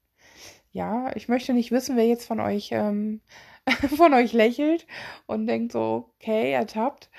Ja, 0.71 1.15
ich 1.15 1.27
möchte 1.29 1.53
nicht 1.53 1.71
wissen, 1.71 1.95
wer 1.95 2.07
jetzt 2.07 2.27
von 2.27 2.39
euch 2.39 2.69
ähm, 2.71 3.21
von 3.97 4.13
euch 4.13 4.33
lächelt 4.33 4.85
und 5.25 5.47
denkt 5.47 5.71
so, 5.71 6.11
okay, 6.15 6.51
ertappt. 6.51 7.09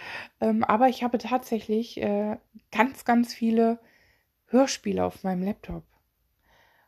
Ähm, 0.41 0.65
aber 0.65 0.89
ich 0.89 1.03
habe 1.03 1.19
tatsächlich 1.19 2.01
äh, 2.01 2.37
ganz, 2.71 3.05
ganz 3.05 3.35
viele 3.35 3.79
Hörspiele 4.47 5.05
auf 5.05 5.25
meinem 5.25 5.43
Laptop. 5.43 5.85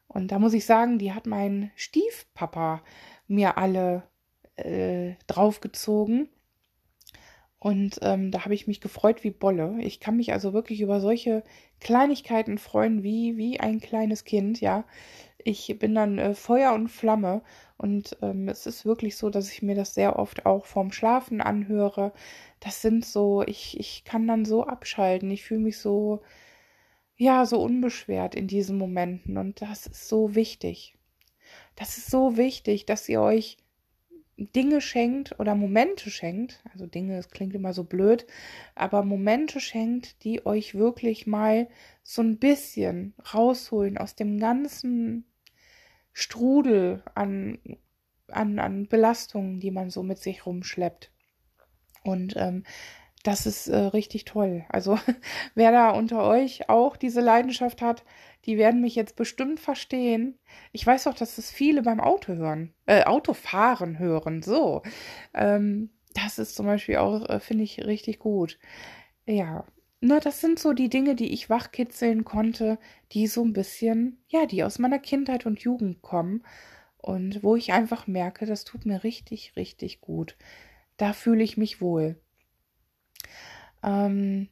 Und 0.08 0.32
da 0.32 0.38
muss 0.38 0.54
ich 0.54 0.64
sagen, 0.64 0.98
die 0.98 1.12
hat 1.12 1.26
mein 1.26 1.70
Stiefpapa 1.76 2.82
mir 3.26 3.58
alle 3.58 4.02
äh, 4.56 5.14
draufgezogen. 5.26 6.28
Und 7.60 7.98
ähm, 8.02 8.30
da 8.30 8.44
habe 8.44 8.54
ich 8.54 8.66
mich 8.68 8.80
gefreut 8.80 9.24
wie 9.24 9.30
Bolle. 9.30 9.76
Ich 9.80 10.00
kann 10.00 10.16
mich 10.16 10.32
also 10.32 10.52
wirklich 10.52 10.80
über 10.80 11.00
solche 11.00 11.42
Kleinigkeiten 11.80 12.56
freuen, 12.58 13.02
wie, 13.02 13.36
wie 13.36 13.58
ein 13.60 13.80
kleines 13.80 14.24
Kind, 14.24 14.60
ja. 14.60 14.84
Ich 15.38 15.76
bin 15.78 15.94
dann 15.94 16.18
äh, 16.18 16.34
Feuer 16.34 16.72
und 16.72 16.88
Flamme 16.88 17.42
und 17.76 18.16
ähm, 18.22 18.48
es 18.48 18.66
ist 18.66 18.84
wirklich 18.84 19.16
so, 19.16 19.30
dass 19.30 19.50
ich 19.52 19.62
mir 19.62 19.74
das 19.74 19.94
sehr 19.94 20.18
oft 20.18 20.46
auch 20.46 20.66
vorm 20.66 20.92
Schlafen 20.92 21.40
anhöre. 21.40 22.12
Das 22.60 22.82
sind 22.82 23.04
so, 23.04 23.42
ich, 23.46 23.78
ich 23.78 24.04
kann 24.04 24.26
dann 24.26 24.44
so 24.44 24.64
abschalten. 24.64 25.30
Ich 25.30 25.44
fühle 25.44 25.60
mich 25.60 25.78
so, 25.78 26.20
ja, 27.18 27.44
so 27.44 27.60
unbeschwert 27.60 28.34
in 28.34 28.46
diesen 28.46 28.78
Momenten. 28.78 29.36
Und 29.36 29.60
das 29.60 29.86
ist 29.86 30.08
so 30.08 30.34
wichtig. 30.34 30.96
Das 31.74 31.98
ist 31.98 32.10
so 32.10 32.36
wichtig, 32.36 32.86
dass 32.86 33.08
ihr 33.08 33.20
euch 33.20 33.58
Dinge 34.36 34.80
schenkt 34.80 35.38
oder 35.40 35.56
Momente 35.56 36.10
schenkt, 36.10 36.62
also 36.72 36.86
Dinge, 36.86 37.16
das 37.16 37.28
klingt 37.30 37.54
immer 37.56 37.72
so 37.72 37.82
blöd, 37.82 38.24
aber 38.76 39.02
Momente 39.02 39.58
schenkt, 39.58 40.22
die 40.22 40.46
euch 40.46 40.76
wirklich 40.76 41.26
mal 41.26 41.68
so 42.04 42.22
ein 42.22 42.38
bisschen 42.38 43.14
rausholen 43.34 43.98
aus 43.98 44.14
dem 44.14 44.38
ganzen 44.38 45.24
Strudel 46.12 47.02
an, 47.16 47.58
an, 48.28 48.60
an 48.60 48.86
Belastungen, 48.86 49.58
die 49.58 49.72
man 49.72 49.90
so 49.90 50.04
mit 50.04 50.18
sich 50.18 50.46
rumschleppt. 50.46 51.10
Und 52.04 52.34
ähm, 52.36 52.62
das 53.28 53.44
ist 53.44 53.68
äh, 53.68 53.76
richtig 53.76 54.24
toll. 54.24 54.64
Also 54.70 54.98
wer 55.54 55.70
da 55.70 55.90
unter 55.90 56.24
euch 56.24 56.70
auch 56.70 56.96
diese 56.96 57.20
Leidenschaft 57.20 57.82
hat, 57.82 58.02
die 58.46 58.56
werden 58.56 58.80
mich 58.80 58.94
jetzt 58.94 59.16
bestimmt 59.16 59.60
verstehen. 59.60 60.38
Ich 60.72 60.86
weiß 60.86 61.06
auch, 61.06 61.14
dass 61.14 61.36
es 61.36 61.50
viele 61.50 61.82
beim 61.82 62.00
Auto 62.00 62.32
hören, 62.32 62.72
äh, 62.86 63.04
Autofahren 63.04 63.98
hören. 63.98 64.42
So, 64.42 64.82
ähm, 65.34 65.90
das 66.14 66.38
ist 66.38 66.56
zum 66.56 66.64
Beispiel 66.64 66.96
auch, 66.96 67.28
äh, 67.28 67.38
finde 67.38 67.64
ich, 67.64 67.84
richtig 67.84 68.18
gut. 68.18 68.58
Ja, 69.26 69.66
na, 70.00 70.20
das 70.20 70.40
sind 70.40 70.58
so 70.58 70.72
die 70.72 70.88
Dinge, 70.88 71.14
die 71.14 71.32
ich 71.34 71.50
wachkitzeln 71.50 72.24
konnte, 72.24 72.78
die 73.12 73.26
so 73.26 73.44
ein 73.44 73.52
bisschen, 73.52 74.22
ja, 74.28 74.46
die 74.46 74.64
aus 74.64 74.78
meiner 74.78 75.00
Kindheit 75.00 75.44
und 75.44 75.60
Jugend 75.60 76.00
kommen 76.00 76.44
und 76.96 77.42
wo 77.42 77.56
ich 77.56 77.72
einfach 77.72 78.06
merke, 78.06 78.46
das 78.46 78.64
tut 78.64 78.86
mir 78.86 79.04
richtig, 79.04 79.54
richtig 79.56 80.00
gut. 80.00 80.36
Da 80.96 81.12
fühle 81.12 81.44
ich 81.44 81.58
mich 81.58 81.82
wohl. 81.82 82.16
Ähm, 83.82 84.48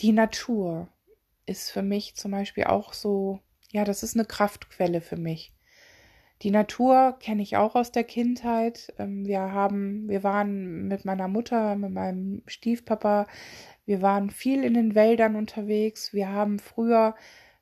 die 0.00 0.12
Natur 0.12 0.88
ist 1.46 1.70
für 1.70 1.82
mich 1.82 2.14
zum 2.16 2.32
Beispiel 2.32 2.64
auch 2.64 2.92
so, 2.92 3.40
ja, 3.70 3.84
das 3.84 4.02
ist 4.02 4.16
eine 4.16 4.24
Kraftquelle 4.24 5.00
für 5.00 5.16
mich. 5.16 5.52
Die 6.42 6.50
Natur 6.50 7.16
kenne 7.20 7.42
ich 7.42 7.56
auch 7.56 7.76
aus 7.76 7.92
der 7.92 8.04
Kindheit. 8.04 8.92
Ähm, 8.98 9.26
wir 9.26 9.40
haben, 9.52 10.08
wir 10.08 10.24
waren 10.24 10.88
mit 10.88 11.04
meiner 11.04 11.28
Mutter, 11.28 11.76
mit 11.76 11.92
meinem 11.92 12.42
Stiefpapa, 12.46 13.28
wir 13.84 14.02
waren 14.02 14.30
viel 14.30 14.64
in 14.64 14.74
den 14.74 14.94
Wäldern 14.94 15.36
unterwegs. 15.36 16.12
Wir 16.12 16.28
haben 16.30 16.58
früher 16.58 17.14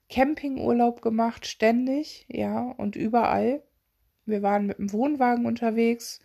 Campingurlaub 0.09 1.03
gemacht, 1.03 1.47
ständig, 1.47 2.27
ja, 2.29 2.73
und 2.77 2.97
überall. 2.97 3.63
Wir 4.27 4.43
waren 4.43 4.67
mit 4.67 4.79
dem 4.79 4.93
Wohnwagen 4.93 5.47
unterwegs. 5.47 6.21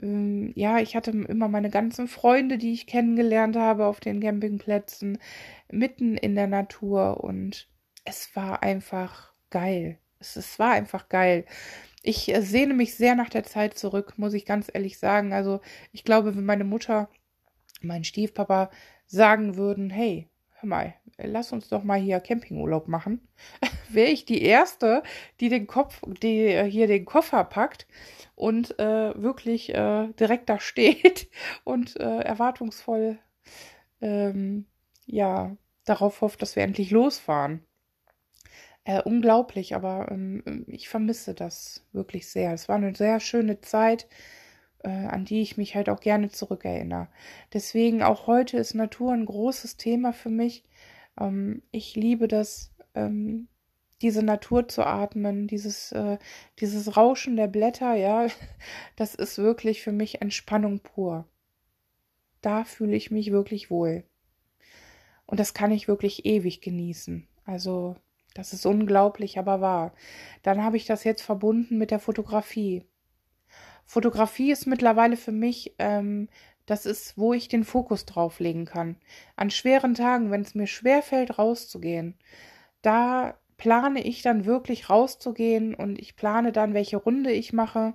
Ähm, 0.00 0.52
ja, 0.54 0.78
ich 0.78 0.96
hatte 0.96 1.10
immer 1.10 1.48
meine 1.48 1.70
ganzen 1.70 2.08
Freunde, 2.08 2.58
die 2.58 2.72
ich 2.72 2.86
kennengelernt 2.86 3.56
habe 3.56 3.86
auf 3.86 4.00
den 4.00 4.20
Campingplätzen, 4.20 5.18
mitten 5.70 6.16
in 6.16 6.34
der 6.34 6.46
Natur 6.46 7.22
und 7.22 7.68
es 8.04 8.34
war 8.34 8.62
einfach 8.62 9.32
geil. 9.50 9.98
Es, 10.18 10.36
es 10.36 10.58
war 10.58 10.72
einfach 10.72 11.08
geil. 11.08 11.44
Ich 12.02 12.32
äh, 12.34 12.42
sehne 12.42 12.74
mich 12.74 12.94
sehr 12.94 13.14
nach 13.14 13.28
der 13.28 13.44
Zeit 13.44 13.78
zurück, 13.78 14.14
muss 14.16 14.34
ich 14.34 14.46
ganz 14.46 14.70
ehrlich 14.72 14.98
sagen. 14.98 15.32
Also 15.32 15.60
ich 15.92 16.04
glaube, 16.04 16.36
wenn 16.36 16.44
meine 16.44 16.64
Mutter, 16.64 17.08
mein 17.82 18.04
Stiefpapa 18.04 18.70
sagen 19.06 19.56
würden, 19.56 19.90
hey, 19.90 20.28
hör 20.60 20.68
mal, 20.68 20.94
lass 21.18 21.52
uns 21.52 21.68
doch 21.68 21.84
mal 21.84 21.98
hier 22.00 22.20
Campingurlaub 22.20 22.88
machen, 22.88 23.26
wäre 23.94 24.10
ich 24.10 24.24
die 24.24 24.42
Erste, 24.42 25.02
die 25.40 25.48
den 25.48 25.66
Kopf, 25.66 26.00
die 26.22 26.46
äh, 26.46 26.70
hier 26.70 26.86
den 26.86 27.04
Koffer 27.04 27.44
packt 27.44 27.86
und 28.34 28.78
äh, 28.78 29.20
wirklich 29.20 29.74
äh, 29.74 30.08
direkt 30.18 30.48
da 30.48 30.60
steht 30.60 31.28
und 31.64 31.98
äh, 31.98 32.20
erwartungsvoll 32.20 33.18
ähm, 34.00 34.66
ja 35.06 35.56
darauf 35.84 36.20
hofft, 36.20 36.42
dass 36.42 36.56
wir 36.56 36.62
endlich 36.62 36.90
losfahren. 36.90 37.64
Äh, 38.84 39.02
unglaublich, 39.02 39.74
aber 39.74 40.10
ähm, 40.10 40.64
ich 40.66 40.88
vermisse 40.88 41.34
das 41.34 41.84
wirklich 41.92 42.28
sehr. 42.28 42.52
Es 42.54 42.68
war 42.68 42.76
eine 42.76 42.94
sehr 42.94 43.20
schöne 43.20 43.60
Zeit, 43.60 44.08
äh, 44.82 44.88
an 44.88 45.24
die 45.26 45.42
ich 45.42 45.56
mich 45.58 45.74
halt 45.74 45.90
auch 45.90 46.00
gerne 46.00 46.30
zurückerinnere. 46.30 47.08
Deswegen 47.52 48.02
auch 48.02 48.26
heute 48.26 48.56
ist 48.56 48.74
Natur 48.74 49.12
ein 49.12 49.26
großes 49.26 49.76
Thema 49.76 50.12
für 50.12 50.30
mich. 50.30 50.64
Ähm, 51.18 51.62
ich 51.72 51.94
liebe 51.94 52.26
das, 52.28 52.72
ähm, 52.94 53.48
diese 54.02 54.22
Natur 54.22 54.68
zu 54.68 54.84
atmen, 54.84 55.46
dieses, 55.46 55.92
äh, 55.92 56.18
dieses 56.58 56.96
Rauschen 56.96 57.36
der 57.36 57.48
Blätter, 57.48 57.94
ja, 57.94 58.26
das 58.96 59.14
ist 59.14 59.38
wirklich 59.38 59.82
für 59.82 59.92
mich 59.92 60.20
Entspannung 60.20 60.80
pur. 60.80 61.26
Da 62.40 62.64
fühle 62.64 62.96
ich 62.96 63.10
mich 63.10 63.32
wirklich 63.32 63.70
wohl. 63.70 64.04
Und 65.26 65.38
das 65.38 65.54
kann 65.54 65.70
ich 65.70 65.88
wirklich 65.88 66.24
ewig 66.24 66.60
genießen. 66.60 67.28
Also 67.44 67.96
das 68.34 68.52
ist 68.52 68.64
unglaublich, 68.66 69.38
aber 69.38 69.60
wahr. 69.60 69.92
Dann 70.42 70.62
habe 70.62 70.76
ich 70.76 70.86
das 70.86 71.04
jetzt 71.04 71.22
verbunden 71.22 71.78
mit 71.78 71.90
der 71.90 71.98
Fotografie. 71.98 72.84
Fotografie 73.84 74.52
ist 74.52 74.66
mittlerweile 74.66 75.16
für 75.16 75.32
mich, 75.32 75.74
ähm, 75.78 76.28
das 76.66 76.86
ist, 76.86 77.18
wo 77.18 77.32
ich 77.32 77.48
den 77.48 77.64
Fokus 77.64 78.06
drauflegen 78.06 78.64
kann. 78.64 78.96
An 79.34 79.50
schweren 79.50 79.94
Tagen, 79.94 80.30
wenn 80.30 80.42
es 80.42 80.54
mir 80.54 80.68
schwer 80.68 81.02
fällt, 81.02 81.38
rauszugehen, 81.38 82.14
da 82.82 83.36
plane 83.60 84.02
ich 84.02 84.22
dann 84.22 84.46
wirklich 84.46 84.88
rauszugehen 84.88 85.74
und 85.74 86.00
ich 86.00 86.16
plane 86.16 86.50
dann, 86.50 86.72
welche 86.72 86.96
Runde 86.96 87.30
ich 87.30 87.52
mache. 87.52 87.92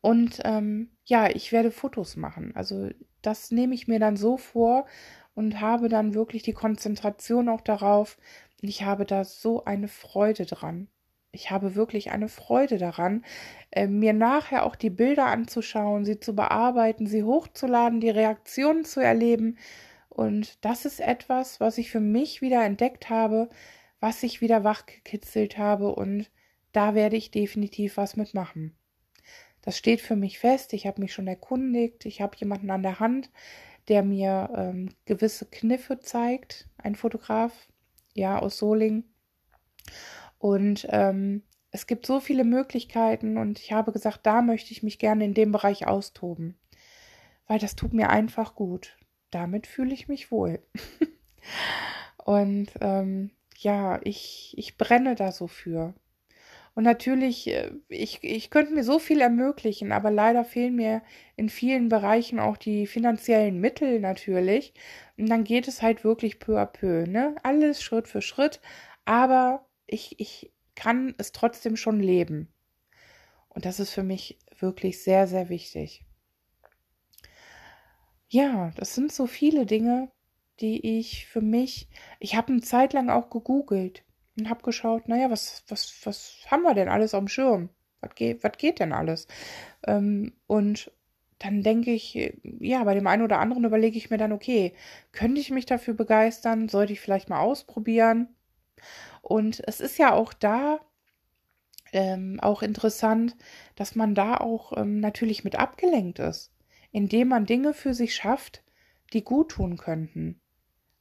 Und 0.00 0.38
ähm, 0.44 0.90
ja, 1.04 1.28
ich 1.28 1.50
werde 1.50 1.72
Fotos 1.72 2.14
machen. 2.14 2.52
Also 2.54 2.88
das 3.20 3.50
nehme 3.50 3.74
ich 3.74 3.88
mir 3.88 3.98
dann 3.98 4.16
so 4.16 4.36
vor 4.36 4.86
und 5.34 5.60
habe 5.60 5.88
dann 5.88 6.14
wirklich 6.14 6.44
die 6.44 6.52
Konzentration 6.52 7.48
auch 7.48 7.62
darauf. 7.62 8.16
Ich 8.60 8.84
habe 8.84 9.06
da 9.06 9.24
so 9.24 9.64
eine 9.64 9.88
Freude 9.88 10.46
dran. 10.46 10.86
Ich 11.32 11.50
habe 11.50 11.74
wirklich 11.74 12.12
eine 12.12 12.28
Freude 12.28 12.78
daran, 12.78 13.24
äh, 13.72 13.88
mir 13.88 14.12
nachher 14.12 14.64
auch 14.64 14.76
die 14.76 14.90
Bilder 14.90 15.26
anzuschauen, 15.26 16.04
sie 16.04 16.20
zu 16.20 16.36
bearbeiten, 16.36 17.08
sie 17.08 17.24
hochzuladen, 17.24 17.98
die 18.00 18.10
Reaktionen 18.10 18.84
zu 18.84 19.00
erleben. 19.00 19.58
Und 20.08 20.64
das 20.64 20.84
ist 20.84 21.00
etwas, 21.00 21.58
was 21.58 21.76
ich 21.76 21.90
für 21.90 22.00
mich 22.00 22.40
wieder 22.40 22.64
entdeckt 22.64 23.10
habe, 23.10 23.48
was 24.00 24.22
ich 24.22 24.40
wieder 24.40 24.64
wachgekitzelt 24.64 25.58
habe 25.58 25.94
und 25.94 26.30
da 26.72 26.94
werde 26.94 27.16
ich 27.16 27.30
definitiv 27.30 27.96
was 27.96 28.16
mitmachen. 28.16 28.76
Das 29.62 29.76
steht 29.76 30.00
für 30.00 30.16
mich 30.16 30.38
fest. 30.38 30.72
Ich 30.72 30.86
habe 30.86 31.00
mich 31.00 31.12
schon 31.12 31.26
erkundigt. 31.26 32.06
Ich 32.06 32.20
habe 32.20 32.36
jemanden 32.36 32.70
an 32.70 32.82
der 32.82 33.00
Hand, 33.00 33.30
der 33.88 34.02
mir 34.02 34.50
ähm, 34.56 34.94
gewisse 35.04 35.46
Kniffe 35.46 35.98
zeigt. 35.98 36.68
Ein 36.78 36.94
Fotograf, 36.94 37.68
ja, 38.14 38.38
aus 38.38 38.58
Soling. 38.58 39.04
Und 40.38 40.86
ähm, 40.90 41.42
es 41.70 41.86
gibt 41.86 42.06
so 42.06 42.20
viele 42.20 42.44
Möglichkeiten 42.44 43.36
und 43.36 43.58
ich 43.58 43.72
habe 43.72 43.92
gesagt, 43.92 44.20
da 44.24 44.40
möchte 44.40 44.72
ich 44.72 44.82
mich 44.82 44.98
gerne 44.98 45.24
in 45.24 45.34
dem 45.34 45.52
Bereich 45.52 45.86
austoben. 45.86 46.58
Weil 47.46 47.58
das 47.58 47.76
tut 47.76 47.92
mir 47.92 48.10
einfach 48.10 48.54
gut. 48.54 48.96
Damit 49.30 49.66
fühle 49.66 49.92
ich 49.92 50.08
mich 50.08 50.30
wohl. 50.30 50.62
und 52.24 52.70
ähm, 52.80 53.32
ja, 53.58 54.00
ich, 54.04 54.54
ich 54.56 54.76
brenne 54.76 55.14
da 55.14 55.32
so 55.32 55.48
für. 55.48 55.94
Und 56.74 56.84
natürlich, 56.84 57.48
äh, 57.48 57.72
ich, 57.88 58.22
ich 58.22 58.50
könnte 58.50 58.72
mir 58.72 58.84
so 58.84 59.00
viel 59.00 59.20
ermöglichen, 59.20 59.90
aber 59.90 60.12
leider 60.12 60.44
fehlen 60.44 60.76
mir 60.76 61.02
in 61.36 61.48
vielen 61.48 61.88
Bereichen 61.88 62.38
auch 62.38 62.56
die 62.56 62.86
finanziellen 62.86 63.60
Mittel 63.60 63.98
natürlich. 63.98 64.74
Und 65.16 65.28
dann 65.28 65.42
geht 65.42 65.66
es 65.66 65.82
halt 65.82 66.04
wirklich 66.04 66.38
peu 66.38 66.56
à 66.60 66.66
peu, 66.66 67.04
ne? 67.06 67.34
Alles 67.42 67.82
Schritt 67.82 68.06
für 68.06 68.22
Schritt. 68.22 68.60
Aber 69.04 69.66
ich, 69.88 70.20
ich 70.20 70.52
kann 70.76 71.14
es 71.18 71.32
trotzdem 71.32 71.76
schon 71.76 71.98
leben. 71.98 72.48
Und 73.48 73.64
das 73.64 73.80
ist 73.80 73.90
für 73.90 74.04
mich 74.04 74.38
wirklich 74.60 75.02
sehr, 75.02 75.26
sehr 75.26 75.48
wichtig. 75.48 76.04
Ja, 78.28 78.70
das 78.76 78.94
sind 78.94 79.10
so 79.10 79.26
viele 79.26 79.66
Dinge, 79.66 80.12
die 80.60 80.98
ich 80.98 81.26
für 81.26 81.40
mich, 81.40 81.88
ich 82.20 82.36
habe 82.36 82.52
eine 82.52 82.60
Zeit 82.62 82.92
lang 82.92 83.10
auch 83.10 83.30
gegoogelt 83.30 84.04
und 84.38 84.48
habe 84.48 84.62
geschaut, 84.62 85.08
naja, 85.08 85.30
was, 85.30 85.64
was, 85.68 86.00
was 86.04 86.38
haben 86.48 86.62
wir 86.62 86.74
denn 86.74 86.88
alles 86.88 87.14
am 87.14 87.28
Schirm? 87.28 87.70
Was 88.00 88.14
geht, 88.14 88.44
was 88.44 88.52
geht 88.58 88.80
denn 88.80 88.92
alles? 88.92 89.26
Ähm, 89.86 90.32
und 90.46 90.92
dann 91.38 91.62
denke 91.62 91.92
ich, 91.92 92.32
ja, 92.60 92.82
bei 92.84 92.94
dem 92.94 93.06
einen 93.06 93.22
oder 93.22 93.38
anderen 93.38 93.64
überlege 93.64 93.96
ich 93.96 94.10
mir 94.10 94.18
dann, 94.18 94.32
okay, 94.32 94.74
könnte 95.12 95.40
ich 95.40 95.50
mich 95.50 95.66
dafür 95.66 95.94
begeistern? 95.94 96.68
Sollte 96.68 96.92
ich 96.92 97.00
vielleicht 97.00 97.28
mal 97.28 97.40
ausprobieren? 97.40 98.28
Und 99.22 99.62
es 99.66 99.80
ist 99.80 99.98
ja 99.98 100.12
auch 100.12 100.32
da 100.32 100.80
ähm, 101.92 102.38
auch 102.40 102.62
interessant, 102.62 103.36
dass 103.76 103.94
man 103.94 104.14
da 104.14 104.36
auch 104.36 104.76
ähm, 104.76 105.00
natürlich 105.00 105.44
mit 105.44 105.56
abgelenkt 105.56 106.18
ist, 106.18 106.52
indem 106.90 107.28
man 107.28 107.46
Dinge 107.46 107.72
für 107.72 107.94
sich 107.94 108.14
schafft, 108.14 108.62
die 109.12 109.22
gut 109.22 109.52
tun 109.52 109.76
könnten. 109.76 110.40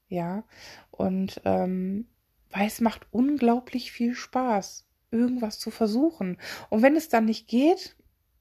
Ja, 0.09 0.43
und 0.91 1.41
ähm, 1.45 2.07
weil 2.51 2.67
es 2.67 2.81
macht 2.81 3.07
unglaublich 3.11 3.91
viel 3.91 4.15
Spaß, 4.15 4.87
irgendwas 5.11 5.59
zu 5.59 5.71
versuchen. 5.71 6.37
Und 6.69 6.81
wenn 6.81 6.95
es 6.95 7.09
dann 7.09 7.25
nicht 7.25 7.47
geht 7.47 7.95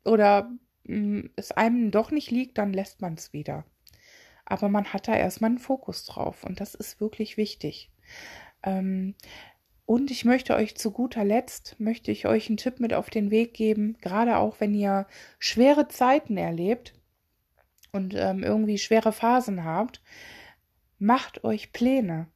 oder 0.04 0.50
mh, 0.84 0.96
mm, 0.96 1.30
es 1.36 1.52
einem 1.52 1.90
doch 1.90 2.10
nicht 2.10 2.30
liegt, 2.30 2.58
dann 2.58 2.72
lässt 2.72 3.00
man 3.00 3.14
es 3.14 3.32
wieder. 3.32 3.64
Aber 4.44 4.68
man 4.68 4.92
hat 4.92 5.08
da 5.08 5.14
erstmal 5.16 5.50
einen 5.50 5.58
Fokus 5.58 6.04
drauf 6.04 6.44
und 6.44 6.60
das 6.60 6.74
ist 6.74 7.00
wirklich 7.00 7.36
wichtig. 7.36 7.90
Ähm, 8.62 9.14
und 9.86 10.10
ich 10.10 10.24
möchte 10.24 10.54
euch 10.56 10.76
zu 10.76 10.90
guter 10.90 11.24
Letzt, 11.24 11.76
möchte 11.78 12.10
ich 12.10 12.26
euch 12.26 12.48
einen 12.48 12.56
Tipp 12.56 12.80
mit 12.80 12.92
auf 12.92 13.10
den 13.10 13.30
Weg 13.30 13.54
geben, 13.54 13.96
gerade 14.00 14.38
auch 14.38 14.60
wenn 14.60 14.74
ihr 14.74 15.06
schwere 15.38 15.88
Zeiten 15.88 16.36
erlebt 16.36 16.94
und 17.92 18.14
ähm, 18.16 18.42
irgendwie 18.42 18.78
schwere 18.78 19.12
Phasen 19.12 19.64
habt, 19.64 20.02
macht 20.98 21.44
euch 21.44 21.72
Pläne. 21.72 22.28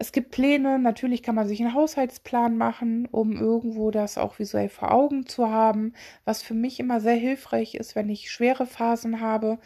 Es 0.00 0.12
gibt 0.12 0.30
Pläne, 0.30 0.78
natürlich 0.78 1.24
kann 1.24 1.34
man 1.34 1.48
sich 1.48 1.60
einen 1.60 1.74
Haushaltsplan 1.74 2.56
machen, 2.56 3.06
um 3.10 3.32
irgendwo 3.32 3.90
das 3.90 4.16
auch 4.16 4.38
visuell 4.38 4.68
vor 4.68 4.92
Augen 4.92 5.26
zu 5.26 5.50
haben, 5.50 5.92
was 6.24 6.40
für 6.40 6.54
mich 6.54 6.78
immer 6.78 7.00
sehr 7.00 7.16
hilfreich 7.16 7.74
ist, 7.74 7.96
wenn 7.96 8.08
ich 8.08 8.30
schwere 8.30 8.66
Phasen 8.66 9.20
habe, 9.20 9.58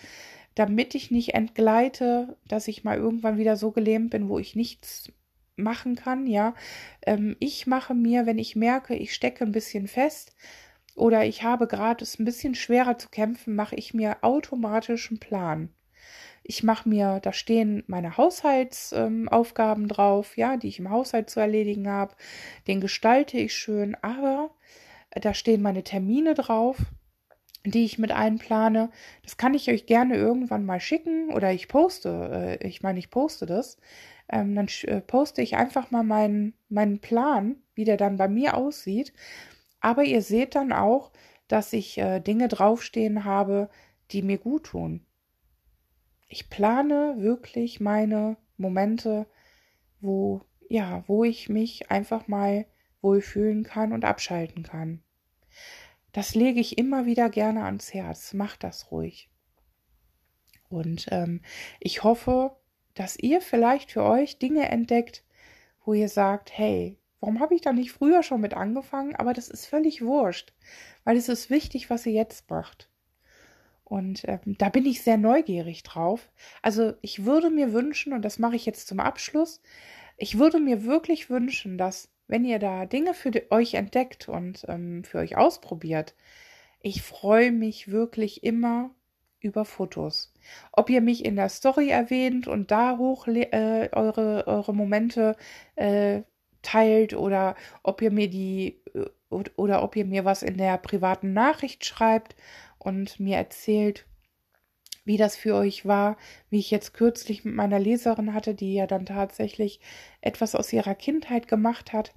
damit 0.55 0.95
ich 0.95 1.11
nicht 1.11 1.35
entgleite, 1.35 2.39
dass 2.49 2.69
ich 2.69 2.83
mal 2.83 2.97
irgendwann 2.97 3.37
wieder 3.37 3.57
so 3.57 3.73
gelähmt 3.73 4.11
bin, 4.11 4.31
wo 4.31 4.39
ich 4.39 4.57
nichts 4.57 5.13
machen 5.57 5.97
kann, 5.97 6.27
ja. 6.27 6.55
Ähm, 7.07 7.37
ich 7.39 7.67
mache 7.67 7.95
mir, 7.95 8.25
wenn 8.25 8.39
ich 8.39 8.57
merke, 8.57 8.95
ich 8.95 9.13
stecke 9.15 9.45
ein 9.45 9.53
bisschen 9.53 9.87
fest 9.87 10.35
oder 10.95 11.25
ich 11.27 11.43
habe 11.43 11.67
gerade 11.67 12.03
es 12.03 12.19
ein 12.19 12.25
bisschen 12.25 12.55
schwerer 12.55 12.99
zu 12.99 13.09
kämpfen, 13.11 13.55
mache 13.55 13.77
ich 13.77 13.95
mir 13.95 14.19
automatisch 14.23 15.11
einen 15.11 15.21
Plan. 15.21 15.69
Ich 16.45 16.63
mache 16.63 16.89
mir, 16.89 17.21
da 17.23 17.33
stehen 17.33 17.85
meine 17.87 18.17
Haushaltsaufgaben 18.17 19.85
ähm, 19.85 19.89
drauf, 19.89 20.37
ja, 20.37 20.57
die 20.57 20.69
ich 20.69 20.79
im 20.79 20.91
Haushalt 20.91 21.31
zu 21.31 21.41
erledigen 21.41 21.89
habe. 21.89 22.15
Den 22.67 22.81
gestalte 22.81 23.39
ich 23.39 23.55
schön, 23.55 23.97
aber 24.03 24.51
da 25.11 25.35
stehen 25.35 25.63
meine 25.63 25.85
Termine 25.85 26.35
drauf, 26.35 26.79
die 27.65 27.85
ich 27.85 27.99
mit 27.99 28.11
einplane. 28.11 28.91
Das 29.23 29.37
kann 29.37 29.55
ich 29.55 29.71
euch 29.71 29.87
gerne 29.87 30.17
irgendwann 30.17 30.65
mal 30.65 30.81
schicken 30.81 31.33
oder 31.33 31.53
ich 31.53 31.69
poste, 31.69 32.59
äh, 32.61 32.67
ich 32.67 32.83
meine, 32.83 32.99
ich 32.99 33.11
poste 33.11 33.47
das. 33.47 33.79
Ähm, 34.29 34.55
dann 34.57 34.69
äh, 34.83 35.01
poste 35.01 35.43
ich 35.43 35.57
einfach 35.57 35.91
mal 35.91 36.03
meinen, 36.03 36.55
meinen 36.69 36.99
Plan, 37.01 37.57
wie 37.75 37.85
der 37.85 37.97
dann 37.97 38.17
bei 38.17 38.29
mir 38.29 38.57
aussieht. 38.57 39.13
Aber 39.81 40.05
ihr 40.05 40.23
seht 40.23 40.55
dann 40.57 40.73
auch, 40.73 41.13
dass 41.49 41.73
ich 41.73 41.99
äh, 41.99 42.21
Dinge 42.21 42.49
draufstehen 42.49 43.25
habe, 43.25 43.69
die 44.11 44.23
mir 44.23 44.39
gut 44.39 44.65
tun 44.65 45.07
ich 46.33 46.49
plane 46.49 47.17
wirklich 47.19 47.79
meine 47.79 48.39
Momente, 48.57 49.27
wo, 50.01 50.41
ja, 50.71 51.05
wo 51.07 51.25
ich 51.25 51.51
mich 51.51 51.91
einfach 51.91 52.27
mal 52.27 52.65
wohlfühlen 53.03 53.65
kann 53.65 53.93
und 53.93 54.07
abschalten 54.07 54.63
kann. 54.63 55.03
Das 56.13 56.35
lege 56.35 56.59
ich 56.59 56.79
immer 56.79 57.05
wieder 57.05 57.29
gerne 57.29 57.65
ans 57.65 57.93
Herz. 57.93 58.33
Macht 58.33 58.65
das 58.65 58.91
ruhig. 58.91 59.31
Und 60.71 61.07
ähm, 61.11 61.43
ich 61.81 62.03
hoffe, 62.03 62.57
dass 62.95 63.19
ihr 63.19 63.43
vielleicht 63.43 63.93
für 63.93 64.05
euch 64.05 64.39
Dinge 64.39 64.71
entdeckt, 64.71 65.25
wo 65.85 65.93
ihr 65.93 66.09
sagt, 66.09 66.57
hey, 66.57 66.99
warum 67.21 67.41
habe 67.41 67.55
ich 67.55 67.61
da 67.61 67.75
nicht 67.75 67.93
früher 67.93 68.23
schon 68.23 68.41
mit 68.41 68.55
angefangen? 68.55 69.15
Aber 69.17 69.35
das 69.35 69.49
ist 69.51 69.67
völlig 69.67 70.01
wurscht, 70.01 70.55
weil 71.05 71.19
es 71.19 71.29
ist 71.29 71.51
wichtig, 71.51 71.91
was 71.91 72.07
ihr 72.07 72.13
jetzt 72.13 72.49
macht. 72.49 72.89
Und 73.93 74.23
ähm, 74.27 74.57
da 74.57 74.71
bin 74.71 74.87
ich 74.87 75.03
sehr 75.03 75.19
neugierig 75.19 75.83
drauf. 75.83 76.31
Also 76.63 76.95
ich 77.03 77.27
würde 77.27 77.51
mir 77.51 77.75
wünschen, 77.75 78.15
und 78.15 78.25
das 78.25 78.39
mache 78.39 78.57
ich 78.57 78.65
jetzt 78.65 78.89
zum 78.89 79.01
Abschluss, 79.01 79.61
ich 80.17 80.39
würde 80.39 80.61
mir 80.61 80.85
wirklich 80.85 81.29
wünschen, 81.29 81.77
dass 81.77 82.09
wenn 82.27 82.47
ihr 82.47 82.59
da 82.59 82.87
Dinge 82.87 83.13
für 83.13 83.31
euch 83.51 83.75
entdeckt 83.75 84.31
und 84.31 84.65
ähm, 84.67 85.05
für 85.05 85.19
euch 85.19 85.37
ausprobiert, 85.37 86.15
ich 86.81 87.03
freue 87.03 87.53
mich 87.53 87.91
wirklich 87.91 88.43
immer 88.43 88.95
über 89.41 89.67
Fotos. 89.67 90.33
Ob 90.73 90.89
ihr 90.89 91.03
mich 91.03 91.23
in 91.23 91.37
der 91.37 91.51
Story 91.51 91.91
erwähnt 91.91 92.49
und 92.49 92.71
da 92.71 92.97
hoch 92.97 93.27
äh, 93.27 93.91
eure, 93.93 94.47
eure 94.47 94.75
Momente 94.75 95.37
äh, 95.77 96.23
teilt 96.73 97.15
oder 97.15 97.55
ob 97.83 98.03
ihr 98.03 98.11
mir 98.11 98.29
die 98.29 98.81
äh, 98.95 99.07
oder 99.57 99.83
ob 99.83 99.97
ihr 99.97 100.05
mir 100.05 100.25
was 100.25 100.43
in 100.43 100.59
der 100.59 100.77
privaten 100.79 101.33
Nachricht 101.33 101.85
schreibt 101.85 102.37
und 102.79 103.19
mir 103.19 103.37
erzählt, 103.37 104.07
wie 105.05 105.17
das 105.17 105.37
für 105.37 105.55
euch 105.55 105.87
war, 105.87 106.17
wie 106.51 106.59
ich 106.59 106.71
jetzt 106.71 106.95
kürzlich 106.95 107.45
mit 107.45 107.55
meiner 107.55 107.79
Leserin 107.79 108.35
hatte, 108.35 108.55
die 108.55 108.75
ja 108.75 108.87
dann 108.87 109.07
tatsächlich 109.07 109.81
etwas 110.21 110.55
aus 110.55 110.73
ihrer 110.73 110.95
Kindheit 110.95 111.49
gemacht 111.49 111.93
hat, 111.93 112.13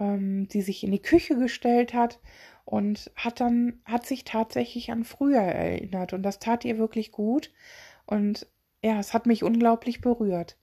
ähm, 0.00 0.48
die 0.48 0.62
sich 0.62 0.84
in 0.84 0.90
die 0.92 1.02
Küche 1.02 1.36
gestellt 1.36 1.94
hat 1.94 2.20
und 2.64 3.12
hat 3.14 3.40
dann, 3.40 3.80
hat 3.84 4.06
sich 4.06 4.24
tatsächlich 4.24 4.90
an 4.90 5.04
früher 5.04 5.42
erinnert 5.42 6.12
und 6.12 6.22
das 6.22 6.38
tat 6.38 6.64
ihr 6.64 6.78
wirklich 6.78 7.12
gut 7.12 7.52
und 8.06 8.46
ja, 8.82 8.98
es 8.98 9.14
hat 9.14 9.26
mich 9.26 9.42
unglaublich 9.44 10.00
berührt. 10.00 10.58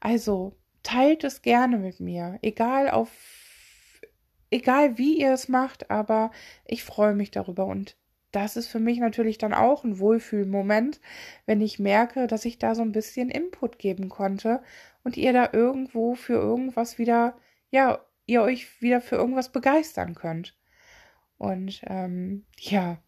Also 0.00 0.56
teilt 0.84 1.24
es 1.24 1.42
gerne 1.42 1.78
mit 1.78 1.98
mir, 1.98 2.38
egal 2.42 2.88
auf, 2.90 3.10
egal 4.50 4.96
wie 4.96 5.18
ihr 5.18 5.32
es 5.32 5.48
macht, 5.48 5.90
aber 5.90 6.30
ich 6.64 6.84
freue 6.84 7.14
mich 7.14 7.32
darüber 7.32 7.66
und 7.66 7.96
das 8.30 8.56
ist 8.56 8.66
für 8.66 8.80
mich 8.80 8.98
natürlich 8.98 9.38
dann 9.38 9.54
auch 9.54 9.84
ein 9.84 9.98
Wohlfühlmoment, 9.98 11.00
wenn 11.46 11.60
ich 11.60 11.78
merke, 11.78 12.26
dass 12.26 12.44
ich 12.44 12.58
da 12.58 12.74
so 12.74 12.82
ein 12.82 12.92
bisschen 12.92 13.30
Input 13.30 13.78
geben 13.78 14.08
konnte 14.08 14.62
und 15.04 15.16
ihr 15.16 15.32
da 15.32 15.50
irgendwo 15.52 16.14
für 16.14 16.34
irgendwas 16.34 16.98
wieder, 16.98 17.36
ja, 17.70 18.04
ihr 18.26 18.42
euch 18.42 18.80
wieder 18.82 19.00
für 19.00 19.16
irgendwas 19.16 19.52
begeistern 19.52 20.14
könnt. 20.14 20.56
Und 21.38 21.82
ähm, 21.86 22.44
ja, 22.58 22.98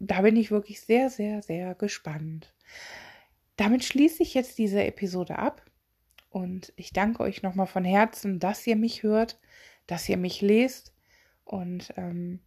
da 0.00 0.22
bin 0.22 0.36
ich 0.36 0.50
wirklich 0.50 0.80
sehr, 0.80 1.08
sehr, 1.08 1.42
sehr 1.42 1.74
gespannt. 1.74 2.52
Damit 3.56 3.84
schließe 3.84 4.22
ich 4.22 4.34
jetzt 4.34 4.58
diese 4.58 4.84
Episode 4.84 5.38
ab 5.38 5.67
und 6.30 6.72
ich 6.76 6.92
danke 6.92 7.22
euch 7.22 7.42
nochmal 7.42 7.66
von 7.66 7.84
Herzen, 7.84 8.38
dass 8.38 8.66
ihr 8.66 8.76
mich 8.76 9.02
hört, 9.02 9.38
dass 9.86 10.08
ihr 10.08 10.16
mich 10.16 10.40
lest 10.40 10.94
und 11.44 11.92
ähm, 11.96 12.40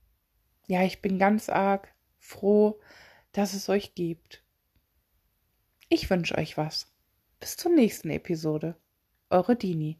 ja, 0.67 0.83
ich 0.83 1.01
bin 1.01 1.17
ganz 1.17 1.49
arg 1.49 1.93
froh, 2.19 2.79
dass 3.31 3.53
es 3.53 3.67
euch 3.69 3.95
gibt. 3.95 4.43
Ich 5.89 6.09
wünsche 6.09 6.37
euch 6.37 6.55
was. 6.57 6.91
Bis 7.39 7.57
zur 7.57 7.71
nächsten 7.73 8.09
Episode. 8.11 8.75
Eure 9.29 9.55
Dini. 9.55 9.99